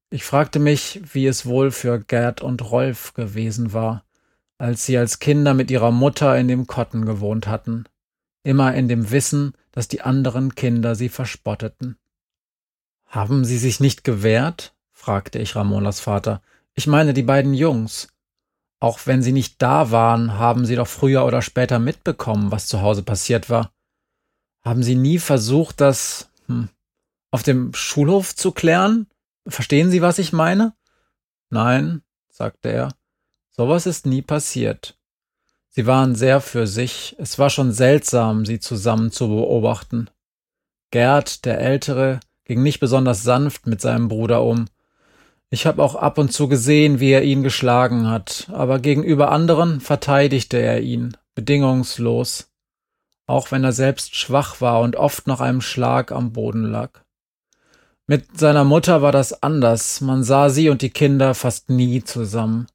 Ich 0.09 0.23
fragte 0.23 0.59
mich, 0.59 1.01
wie 1.11 1.27
es 1.27 1.45
wohl 1.45 1.71
für 1.71 1.99
Gerd 1.99 2.41
und 2.41 2.71
Rolf 2.71 3.13
gewesen 3.13 3.73
war, 3.73 4.05
als 4.57 4.85
sie 4.85 4.97
als 4.97 5.19
Kinder 5.19 5.53
mit 5.53 5.69
ihrer 5.69 5.91
Mutter 5.91 6.37
in 6.37 6.47
dem 6.47 6.65
Kotten 6.65 7.05
gewohnt 7.05 7.47
hatten, 7.47 7.85
immer 8.43 8.73
in 8.73 8.87
dem 8.87 9.11
Wissen, 9.11 9.53
dass 9.71 9.89
die 9.89 10.01
anderen 10.01 10.55
Kinder 10.55 10.95
sie 10.95 11.09
verspotteten. 11.09 11.97
Haben 13.05 13.43
sie 13.43 13.57
sich 13.57 13.79
nicht 13.79 14.03
gewehrt? 14.05 14.73
fragte 14.93 15.39
ich 15.39 15.55
Ramonas 15.55 15.99
Vater. 15.99 16.41
Ich 16.73 16.87
meine 16.87 17.13
die 17.13 17.23
beiden 17.23 17.53
Jungs. 17.53 18.07
Auch 18.79 18.99
wenn 19.05 19.21
sie 19.21 19.31
nicht 19.31 19.61
da 19.61 19.91
waren, 19.91 20.33
haben 20.37 20.65
sie 20.65 20.75
doch 20.75 20.87
früher 20.87 21.25
oder 21.25 21.41
später 21.41 21.79
mitbekommen, 21.79 22.51
was 22.51 22.67
zu 22.67 22.81
Hause 22.81 23.03
passiert 23.03 23.49
war. 23.49 23.71
Haben 24.63 24.83
sie 24.83 24.95
nie 24.95 25.19
versucht, 25.19 25.81
das 25.81 26.29
hm, 26.47 26.69
auf 27.31 27.43
dem 27.43 27.73
Schulhof 27.73 28.35
zu 28.35 28.51
klären? 28.51 29.07
Verstehen 29.47 29.89
Sie, 29.91 30.01
was 30.01 30.19
ich 30.19 30.33
meine? 30.33 30.73
Nein, 31.49 32.01
sagte 32.29 32.69
er. 32.69 32.89
Sowas 33.49 33.85
ist 33.85 34.05
nie 34.05 34.21
passiert. 34.21 34.97
Sie 35.69 35.85
waren 35.85 36.15
sehr 36.15 36.41
für 36.41 36.67
sich. 36.67 37.15
Es 37.19 37.39
war 37.39 37.49
schon 37.49 37.71
seltsam, 37.71 38.45
sie 38.45 38.59
zusammen 38.59 39.11
zu 39.11 39.27
beobachten. 39.27 40.09
Gerd, 40.91 41.45
der 41.45 41.59
Ältere, 41.59 42.19
ging 42.45 42.63
nicht 42.63 42.79
besonders 42.79 43.23
sanft 43.23 43.67
mit 43.67 43.81
seinem 43.81 44.07
Bruder 44.07 44.43
um. 44.43 44.65
Ich 45.49 45.65
habe 45.65 45.81
auch 45.81 45.95
ab 45.95 46.17
und 46.17 46.33
zu 46.33 46.47
gesehen, 46.47 46.99
wie 46.99 47.11
er 47.11 47.23
ihn 47.23 47.43
geschlagen 47.43 48.09
hat, 48.09 48.49
aber 48.51 48.79
gegenüber 48.79 49.31
anderen 49.31 49.79
verteidigte 49.79 50.57
er 50.57 50.81
ihn, 50.81 51.15
bedingungslos, 51.35 52.51
auch 53.27 53.51
wenn 53.51 53.63
er 53.63 53.71
selbst 53.71 54.15
schwach 54.15 54.59
war 54.61 54.81
und 54.81 54.95
oft 54.95 55.27
nach 55.27 55.39
einem 55.39 55.61
Schlag 55.61 56.11
am 56.11 56.33
Boden 56.33 56.63
lag. 56.63 57.01
Mit 58.09 58.39
seiner 58.39 58.63
Mutter 58.63 59.01
war 59.01 59.11
das 59.11 59.43
anders, 59.43 59.99
man 59.99 60.23
sah 60.23 60.47
sie 60.49 60.69
und 60.69 60.81
die 60.81 60.91
Kinder 60.91 61.33
fast 61.33 61.69
nie 61.69 62.01
zusammen. 62.05 62.67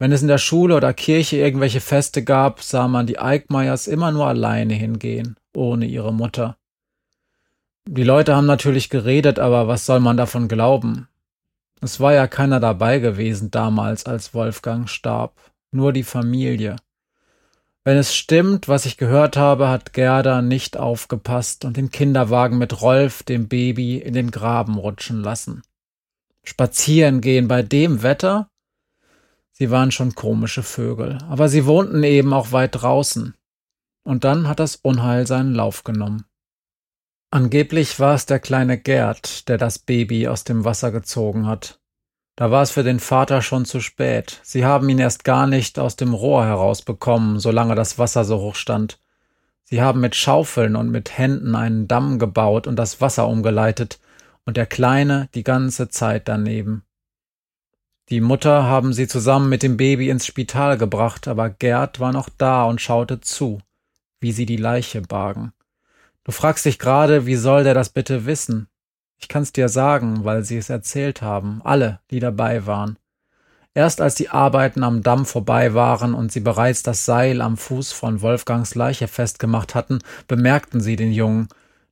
Wenn 0.00 0.10
es 0.10 0.22
in 0.22 0.28
der 0.28 0.38
Schule 0.38 0.74
oder 0.76 0.92
Kirche 0.92 1.36
irgendwelche 1.36 1.80
Feste 1.80 2.24
gab, 2.24 2.60
sah 2.62 2.88
man 2.88 3.06
die 3.06 3.20
Eickmeyers 3.20 3.86
immer 3.86 4.10
nur 4.10 4.26
alleine 4.26 4.74
hingehen, 4.74 5.36
ohne 5.54 5.86
ihre 5.86 6.12
Mutter. 6.12 6.56
Die 7.88 8.02
Leute 8.02 8.34
haben 8.34 8.46
natürlich 8.46 8.90
geredet, 8.90 9.38
aber 9.38 9.68
was 9.68 9.86
soll 9.86 10.00
man 10.00 10.16
davon 10.16 10.48
glauben? 10.48 11.06
Es 11.80 12.00
war 12.00 12.12
ja 12.12 12.26
keiner 12.26 12.58
dabei 12.58 12.98
gewesen 12.98 13.52
damals, 13.52 14.04
als 14.04 14.34
Wolfgang 14.34 14.90
starb, 14.90 15.38
nur 15.70 15.92
die 15.92 16.02
Familie. 16.02 16.74
Wenn 17.86 17.98
es 17.98 18.16
stimmt, 18.16 18.66
was 18.66 18.84
ich 18.84 18.96
gehört 18.96 19.36
habe, 19.36 19.68
hat 19.68 19.92
Gerda 19.92 20.42
nicht 20.42 20.76
aufgepasst 20.76 21.64
und 21.64 21.76
den 21.76 21.92
Kinderwagen 21.92 22.58
mit 22.58 22.82
Rolf, 22.82 23.22
dem 23.22 23.46
Baby, 23.46 23.98
in 23.98 24.12
den 24.12 24.32
Graben 24.32 24.76
rutschen 24.76 25.22
lassen. 25.22 25.62
Spazieren 26.42 27.20
gehen 27.20 27.46
bei 27.46 27.62
dem 27.62 28.02
Wetter? 28.02 28.50
Sie 29.52 29.70
waren 29.70 29.92
schon 29.92 30.16
komische 30.16 30.64
Vögel, 30.64 31.18
aber 31.28 31.48
sie 31.48 31.64
wohnten 31.64 32.02
eben 32.02 32.32
auch 32.32 32.50
weit 32.50 32.74
draußen. 32.74 33.36
Und 34.02 34.24
dann 34.24 34.48
hat 34.48 34.58
das 34.58 34.74
Unheil 34.74 35.28
seinen 35.28 35.54
Lauf 35.54 35.84
genommen. 35.84 36.24
Angeblich 37.30 38.00
war 38.00 38.16
es 38.16 38.26
der 38.26 38.40
kleine 38.40 38.78
Gerd, 38.80 39.48
der 39.48 39.58
das 39.58 39.78
Baby 39.78 40.26
aus 40.26 40.42
dem 40.42 40.64
Wasser 40.64 40.90
gezogen 40.90 41.46
hat. 41.46 41.78
Da 42.36 42.50
war 42.50 42.62
es 42.62 42.70
für 42.70 42.84
den 42.84 43.00
Vater 43.00 43.40
schon 43.40 43.64
zu 43.64 43.80
spät. 43.80 44.40
Sie 44.42 44.66
haben 44.66 44.88
ihn 44.90 44.98
erst 44.98 45.24
gar 45.24 45.46
nicht 45.46 45.78
aus 45.78 45.96
dem 45.96 46.12
Rohr 46.12 46.44
herausbekommen, 46.44 47.40
solange 47.40 47.74
das 47.74 47.98
Wasser 47.98 48.24
so 48.24 48.38
hoch 48.40 48.54
stand. 48.54 49.00
Sie 49.64 49.80
haben 49.80 50.00
mit 50.00 50.14
Schaufeln 50.14 50.76
und 50.76 50.90
mit 50.90 51.16
Händen 51.16 51.54
einen 51.54 51.88
Damm 51.88 52.18
gebaut 52.18 52.66
und 52.66 52.76
das 52.76 53.00
Wasser 53.00 53.26
umgeleitet, 53.26 53.98
und 54.44 54.56
der 54.56 54.66
Kleine 54.66 55.28
die 55.34 55.42
ganze 55.42 55.88
Zeit 55.88 56.28
daneben. 56.28 56.84
Die 58.10 58.20
Mutter 58.20 58.62
haben 58.62 58.92
sie 58.92 59.08
zusammen 59.08 59.48
mit 59.48 59.64
dem 59.64 59.76
Baby 59.76 60.10
ins 60.10 60.24
Spital 60.24 60.78
gebracht, 60.78 61.26
aber 61.26 61.50
Gerd 61.50 61.98
war 61.98 62.12
noch 62.12 62.28
da 62.28 62.62
und 62.64 62.80
schaute 62.80 63.20
zu, 63.20 63.60
wie 64.20 64.30
sie 64.30 64.46
die 64.46 64.56
Leiche 64.56 65.00
bargen. 65.00 65.52
Du 66.22 66.30
fragst 66.30 66.64
dich 66.64 66.78
gerade, 66.78 67.26
wie 67.26 67.34
soll 67.34 67.64
der 67.64 67.74
das 67.74 67.88
bitte 67.88 68.26
wissen? 68.26 68.68
Ich 69.18 69.28
kann's 69.28 69.52
dir 69.52 69.68
sagen, 69.68 70.24
weil 70.24 70.44
sie 70.44 70.56
es 70.56 70.70
erzählt 70.70 71.22
haben, 71.22 71.60
alle, 71.64 72.00
die 72.10 72.20
dabei 72.20 72.66
waren. 72.66 72.98
Erst 73.74 74.00
als 74.00 74.14
die 74.14 74.30
Arbeiten 74.30 74.82
am 74.82 75.02
Damm 75.02 75.26
vorbei 75.26 75.74
waren 75.74 76.14
und 76.14 76.32
sie 76.32 76.40
bereits 76.40 76.82
das 76.82 77.04
Seil 77.04 77.42
am 77.42 77.58
Fuß 77.58 77.92
von 77.92 78.22
Wolfgangs 78.22 78.74
Leiche 78.74 79.06
festgemacht 79.06 79.74
hatten, 79.74 79.98
bemerkten 80.28 80.80
sie 80.80 80.96
den 80.96 81.12
Jungen. 81.12 81.48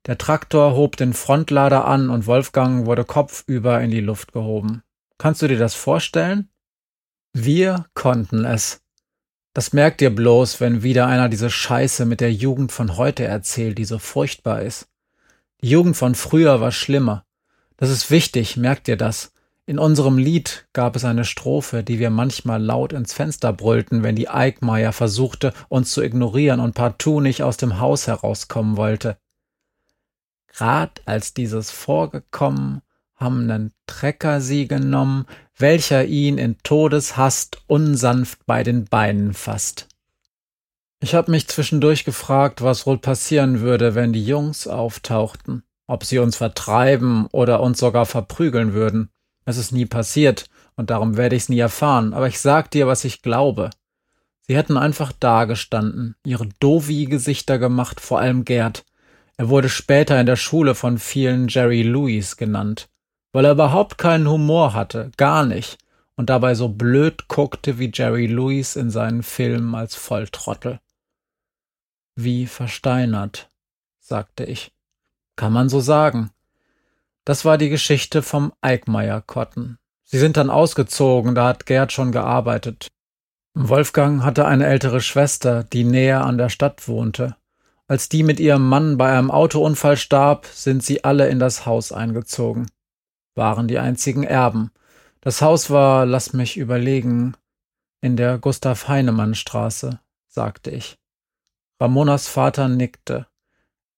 Der 0.06 0.16
Traktor 0.16 0.74
hob 0.74 0.96
den 0.96 1.12
Frontlader 1.12 1.86
an 1.86 2.08
und 2.08 2.26
Wolfgang 2.26 2.86
wurde 2.86 3.04
kopfüber 3.04 3.80
in 3.82 3.90
die 3.90 4.00
Luft 4.00 4.32
gehoben. 4.32 4.82
Kannst 5.18 5.42
du 5.42 5.48
dir 5.48 5.58
das 5.58 5.74
vorstellen? 5.74 6.48
Wir 7.34 7.86
konnten 7.94 8.44
es. 8.44 8.80
Das 9.54 9.72
merkt 9.72 10.00
ihr 10.02 10.14
bloß, 10.14 10.60
wenn 10.60 10.82
wieder 10.82 11.06
einer 11.06 11.28
diese 11.28 11.50
Scheiße 11.50 12.06
mit 12.06 12.20
der 12.20 12.32
Jugend 12.32 12.72
von 12.72 12.96
heute 12.96 13.24
erzählt, 13.24 13.76
die 13.76 13.84
so 13.84 13.98
furchtbar 13.98 14.62
ist. 14.62 14.88
Jugend 15.64 15.96
von 15.96 16.14
früher 16.14 16.60
war 16.60 16.72
schlimmer. 16.72 17.24
Das 17.78 17.88
ist 17.88 18.10
wichtig, 18.10 18.58
merkt 18.58 18.86
ihr 18.86 18.98
das? 18.98 19.32
In 19.64 19.78
unserem 19.78 20.18
Lied 20.18 20.68
gab 20.74 20.94
es 20.94 21.06
eine 21.06 21.24
Strophe, 21.24 21.82
die 21.82 21.98
wir 21.98 22.10
manchmal 22.10 22.62
laut 22.62 22.92
ins 22.92 23.14
Fenster 23.14 23.54
brüllten, 23.54 24.02
wenn 24.02 24.14
die 24.14 24.28
Eickmeier 24.28 24.92
versuchte, 24.92 25.54
uns 25.70 25.90
zu 25.92 26.02
ignorieren 26.02 26.60
und 26.60 26.74
partout 26.74 27.22
nicht 27.22 27.42
aus 27.42 27.56
dem 27.56 27.80
Haus 27.80 28.06
herauskommen 28.06 28.76
wollte. 28.76 29.16
Grad 30.48 31.00
als 31.06 31.32
dieses 31.32 31.70
vorgekommen, 31.70 32.82
haben 33.16 33.46
nen 33.46 33.72
Trecker 33.86 34.42
sie 34.42 34.68
genommen, 34.68 35.24
welcher 35.56 36.04
ihn 36.04 36.36
in 36.36 36.58
Todeshast 36.62 37.62
unsanft 37.68 38.44
bei 38.44 38.64
den 38.64 38.84
Beinen 38.84 39.32
fasst. 39.32 39.88
Ich 41.04 41.14
hab 41.14 41.28
mich 41.28 41.48
zwischendurch 41.48 42.06
gefragt, 42.06 42.62
was 42.62 42.86
wohl 42.86 42.96
passieren 42.96 43.60
würde, 43.60 43.94
wenn 43.94 44.14
die 44.14 44.24
Jungs 44.24 44.66
auftauchten, 44.66 45.62
ob 45.86 46.02
sie 46.02 46.18
uns 46.18 46.36
vertreiben 46.36 47.26
oder 47.26 47.60
uns 47.60 47.78
sogar 47.78 48.06
verprügeln 48.06 48.72
würden. 48.72 49.10
Es 49.44 49.58
ist 49.58 49.70
nie 49.70 49.84
passiert, 49.84 50.46
und 50.76 50.88
darum 50.88 51.18
werde 51.18 51.36
ich's 51.36 51.50
nie 51.50 51.58
erfahren, 51.58 52.14
aber 52.14 52.26
ich 52.26 52.40
sag 52.40 52.70
dir, 52.70 52.86
was 52.86 53.04
ich 53.04 53.20
glaube. 53.20 53.68
Sie 54.48 54.56
hätten 54.56 54.78
einfach 54.78 55.12
dagestanden, 55.12 56.16
ihre 56.24 56.48
Dovi-Gesichter 56.60 57.58
gemacht, 57.58 58.00
vor 58.00 58.20
allem 58.20 58.46
Gerd. 58.46 58.86
Er 59.36 59.50
wurde 59.50 59.68
später 59.68 60.18
in 60.18 60.24
der 60.24 60.36
Schule 60.36 60.74
von 60.74 60.96
vielen 60.96 61.48
Jerry 61.48 61.82
Louis 61.82 62.38
genannt 62.38 62.88
weil 63.34 63.44
er 63.44 63.52
überhaupt 63.52 63.98
keinen 63.98 64.28
Humor 64.28 64.72
hatte, 64.72 65.10
gar 65.16 65.44
nicht, 65.44 65.76
und 66.14 66.30
dabei 66.30 66.54
so 66.54 66.68
blöd 66.68 67.26
guckte 67.26 67.80
wie 67.80 67.90
Jerry 67.92 68.26
Lewis 68.26 68.76
in 68.76 68.90
seinen 68.90 69.24
Filmen 69.24 69.74
als 69.74 69.96
Volltrottel. 69.96 70.78
Wie 72.16 72.46
versteinert, 72.46 73.50
sagte 74.00 74.44
ich. 74.44 74.72
Kann 75.36 75.52
man 75.52 75.68
so 75.68 75.80
sagen. 75.80 76.30
Das 77.24 77.44
war 77.44 77.58
die 77.58 77.70
Geschichte 77.70 78.22
vom 78.22 78.52
Eickmeier 78.60 79.20
Cotton. 79.20 79.78
Sie 80.04 80.18
sind 80.18 80.36
dann 80.36 80.50
ausgezogen, 80.50 81.34
da 81.34 81.48
hat 81.48 81.66
Gerd 81.66 81.92
schon 81.92 82.12
gearbeitet. 82.12 82.88
Wolfgang 83.54 84.22
hatte 84.22 84.46
eine 84.46 84.66
ältere 84.66 85.00
Schwester, 85.00 85.64
die 85.64 85.84
näher 85.84 86.24
an 86.24 86.38
der 86.38 86.48
Stadt 86.48 86.86
wohnte. 86.86 87.36
Als 87.86 88.08
die 88.08 88.22
mit 88.22 88.40
ihrem 88.40 88.68
Mann 88.68 88.96
bei 88.96 89.16
einem 89.16 89.30
Autounfall 89.30 89.96
starb, 89.96 90.46
sind 90.46 90.82
sie 90.82 91.04
alle 91.04 91.28
in 91.28 91.38
das 91.38 91.66
Haus 91.66 91.92
eingezogen 91.92 92.68
waren 93.34 93.68
die 93.68 93.78
einzigen 93.78 94.24
Erben. 94.24 94.70
Das 95.20 95.42
Haus 95.42 95.70
war, 95.70 96.06
lass 96.06 96.32
mich 96.32 96.56
überlegen, 96.56 97.36
in 98.00 98.16
der 98.16 98.38
Gustav 98.38 98.88
Heinemann 98.88 99.34
Straße, 99.34 100.00
sagte 100.28 100.70
ich. 100.70 100.96
Ramonas 101.80 102.28
Vater 102.28 102.68
nickte. 102.68 103.26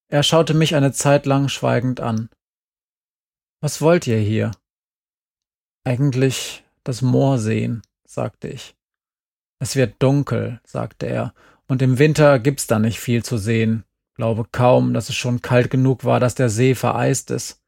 Er 0.07 0.23
schaute 0.23 0.53
mich 0.53 0.75
eine 0.75 0.91
Zeit 0.91 1.25
lang 1.25 1.49
schweigend 1.49 1.99
an. 1.99 2.29
Was 3.59 3.81
wollt 3.81 4.07
ihr 4.07 4.19
hier? 4.19 4.51
Eigentlich 5.83 6.63
das 6.83 7.01
Moor 7.01 7.37
sehen, 7.37 7.81
sagte 8.05 8.47
ich. 8.47 8.75
Es 9.59 9.75
wird 9.75 10.01
dunkel, 10.01 10.61
sagte 10.63 11.07
er, 11.07 11.33
und 11.67 11.81
im 11.81 11.99
Winter 11.99 12.39
gibt's 12.39 12.67
da 12.67 12.79
nicht 12.79 12.99
viel 12.99 13.23
zu 13.23 13.37
sehen. 13.37 13.83
Glaube 14.15 14.45
kaum, 14.51 14.93
dass 14.93 15.09
es 15.09 15.15
schon 15.15 15.41
kalt 15.41 15.69
genug 15.69 16.03
war, 16.03 16.19
dass 16.19 16.35
der 16.35 16.49
See 16.49 16.75
vereist 16.75 17.29
ist. 17.31 17.61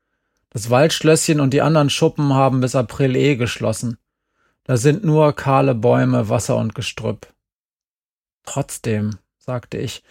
Das 0.50 0.70
Waldschlösschen 0.70 1.40
und 1.40 1.54
die 1.54 1.62
anderen 1.62 1.90
Schuppen 1.90 2.34
haben 2.34 2.62
bis 2.62 2.76
April 2.76 3.16
eh 3.16 3.36
geschlossen. 3.36 3.98
Da 4.64 4.78
sind 4.78 5.04
nur 5.04 5.34
kahle 5.34 5.76
Bäume, 5.76 6.30
Wasser 6.30 6.58
und 6.58 6.76
Gestrüpp. 6.76 7.34
Trotzdem, 8.44 9.18
sagte 9.50 9.80
ich, 9.80 10.04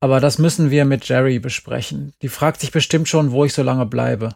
aber 0.00 0.20
das 0.20 0.38
müssen 0.38 0.70
wir 0.70 0.86
mit 0.86 1.06
Jerry 1.06 1.38
besprechen. 1.38 2.14
Die 2.22 2.30
fragt 2.30 2.62
sich 2.62 2.72
bestimmt 2.72 3.10
schon, 3.10 3.30
wo 3.30 3.44
ich 3.44 3.52
so 3.52 3.62
lange 3.62 3.84
bleibe. 3.84 4.34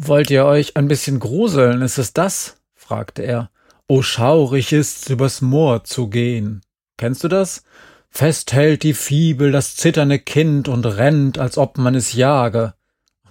Wollt 0.00 0.30
ihr 0.30 0.46
euch 0.46 0.78
ein 0.78 0.88
bisschen 0.88 1.20
gruseln, 1.20 1.82
ist 1.82 1.98
es 1.98 2.14
das? 2.14 2.56
fragte 2.74 3.20
er. 3.20 3.50
Oh, 3.88 4.00
schaurig 4.00 4.72
ist's, 4.72 5.10
übers 5.10 5.42
Moor 5.42 5.84
zu 5.84 6.08
gehen. 6.08 6.62
Kennst 6.96 7.22
du 7.22 7.28
das? 7.28 7.62
Fest 8.08 8.54
hält 8.54 8.84
die 8.84 8.94
Fibel 8.94 9.52
das 9.52 9.76
zitternde 9.76 10.18
Kind 10.18 10.66
und 10.66 10.86
rennt, 10.86 11.36
als 11.36 11.58
ob 11.58 11.76
man 11.76 11.94
es 11.94 12.14
jage. 12.14 12.72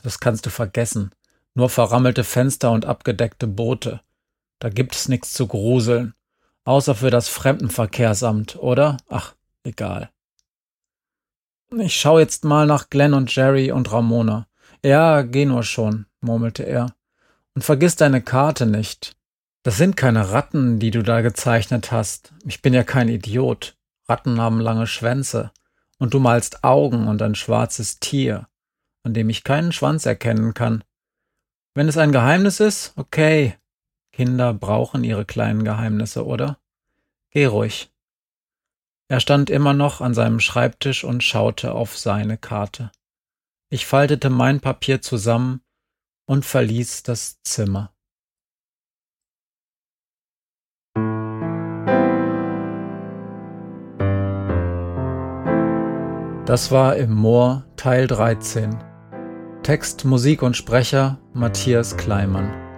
Das 0.03 0.19
kannst 0.19 0.45
du 0.45 0.51
vergessen. 0.51 1.09
Nur 1.55 1.71
verrammelte 1.71 2.23
Fenster 2.23 2.69
und 2.69 2.85
abgedeckte 2.85 3.47
Boote. 3.47 4.01
Da 4.59 4.69
gibt's 4.69 5.07
nichts 5.07 5.33
zu 5.33 5.47
gruseln. 5.47 6.13
Außer 6.65 6.93
für 6.93 7.09
das 7.09 7.29
Fremdenverkehrsamt, 7.29 8.57
oder? 8.57 8.97
Ach, 9.09 9.33
egal. 9.63 10.11
Ich 11.77 11.95
schau 11.95 12.17
jetzt 12.17 12.45
mal 12.45 12.65
nach 12.65 12.89
Glenn 12.89 13.13
und 13.13 13.33
Jerry 13.35 13.71
und 13.71 13.91
Ramona. 13.91 14.47
Ja, 14.83 15.21
geh 15.21 15.45
nur 15.45 15.63
schon, 15.63 16.07
murmelte 16.21 16.63
er. 16.63 16.95
Und 17.53 17.63
vergiss 17.63 17.95
deine 17.95 18.21
Karte 18.21 18.65
nicht. 18.65 19.15
Das 19.63 19.77
sind 19.77 19.97
keine 19.97 20.31
Ratten, 20.31 20.79
die 20.79 20.89
du 20.89 21.03
da 21.03 21.21
gezeichnet 21.21 21.91
hast. 21.91 22.33
Ich 22.45 22.61
bin 22.61 22.73
ja 22.73 22.83
kein 22.83 23.09
Idiot. 23.09 23.77
Ratten 24.07 24.39
haben 24.41 24.59
lange 24.59 24.87
Schwänze. 24.87 25.51
Und 25.99 26.13
du 26.13 26.19
malst 26.19 26.63
Augen 26.63 27.07
und 27.07 27.21
ein 27.21 27.35
schwarzes 27.35 27.99
Tier, 27.99 28.47
an 29.03 29.13
dem 29.13 29.29
ich 29.29 29.43
keinen 29.43 29.71
Schwanz 29.71 30.05
erkennen 30.05 30.53
kann. 30.53 30.83
Wenn 31.75 31.87
es 31.87 31.97
ein 31.97 32.11
Geheimnis 32.11 32.59
ist, 32.59 32.93
okay. 32.95 33.55
Kinder 34.11 34.53
brauchen 34.53 35.03
ihre 35.03 35.25
kleinen 35.25 35.63
Geheimnisse, 35.63 36.25
oder? 36.25 36.57
Geh 37.31 37.45
ruhig. 37.45 37.91
Er 39.11 39.19
stand 39.19 39.49
immer 39.49 39.73
noch 39.73 40.01
an 40.01 40.13
seinem 40.13 40.39
Schreibtisch 40.39 41.03
und 41.03 41.23
schaute 41.23 41.73
auf 41.73 41.97
seine 41.97 42.37
Karte. 42.37 42.91
Ich 43.71 43.87
faltete 43.87 44.29
mein 44.29 44.59
Papier 44.59 45.01
zusammen 45.01 45.61
und 46.27 46.45
verließ 46.45 47.01
das 47.03 47.41
Zimmer. 47.41 47.91
Das 56.45 56.71
war 56.71 56.95
im 56.95 57.13
Moor 57.13 57.65
Teil 57.77 58.05
13. 58.05 58.77
Text, 59.63 60.05
Musik 60.05 60.43
und 60.43 60.55
Sprecher 60.55 61.19
Matthias 61.33 61.97
Kleimann. 61.97 62.68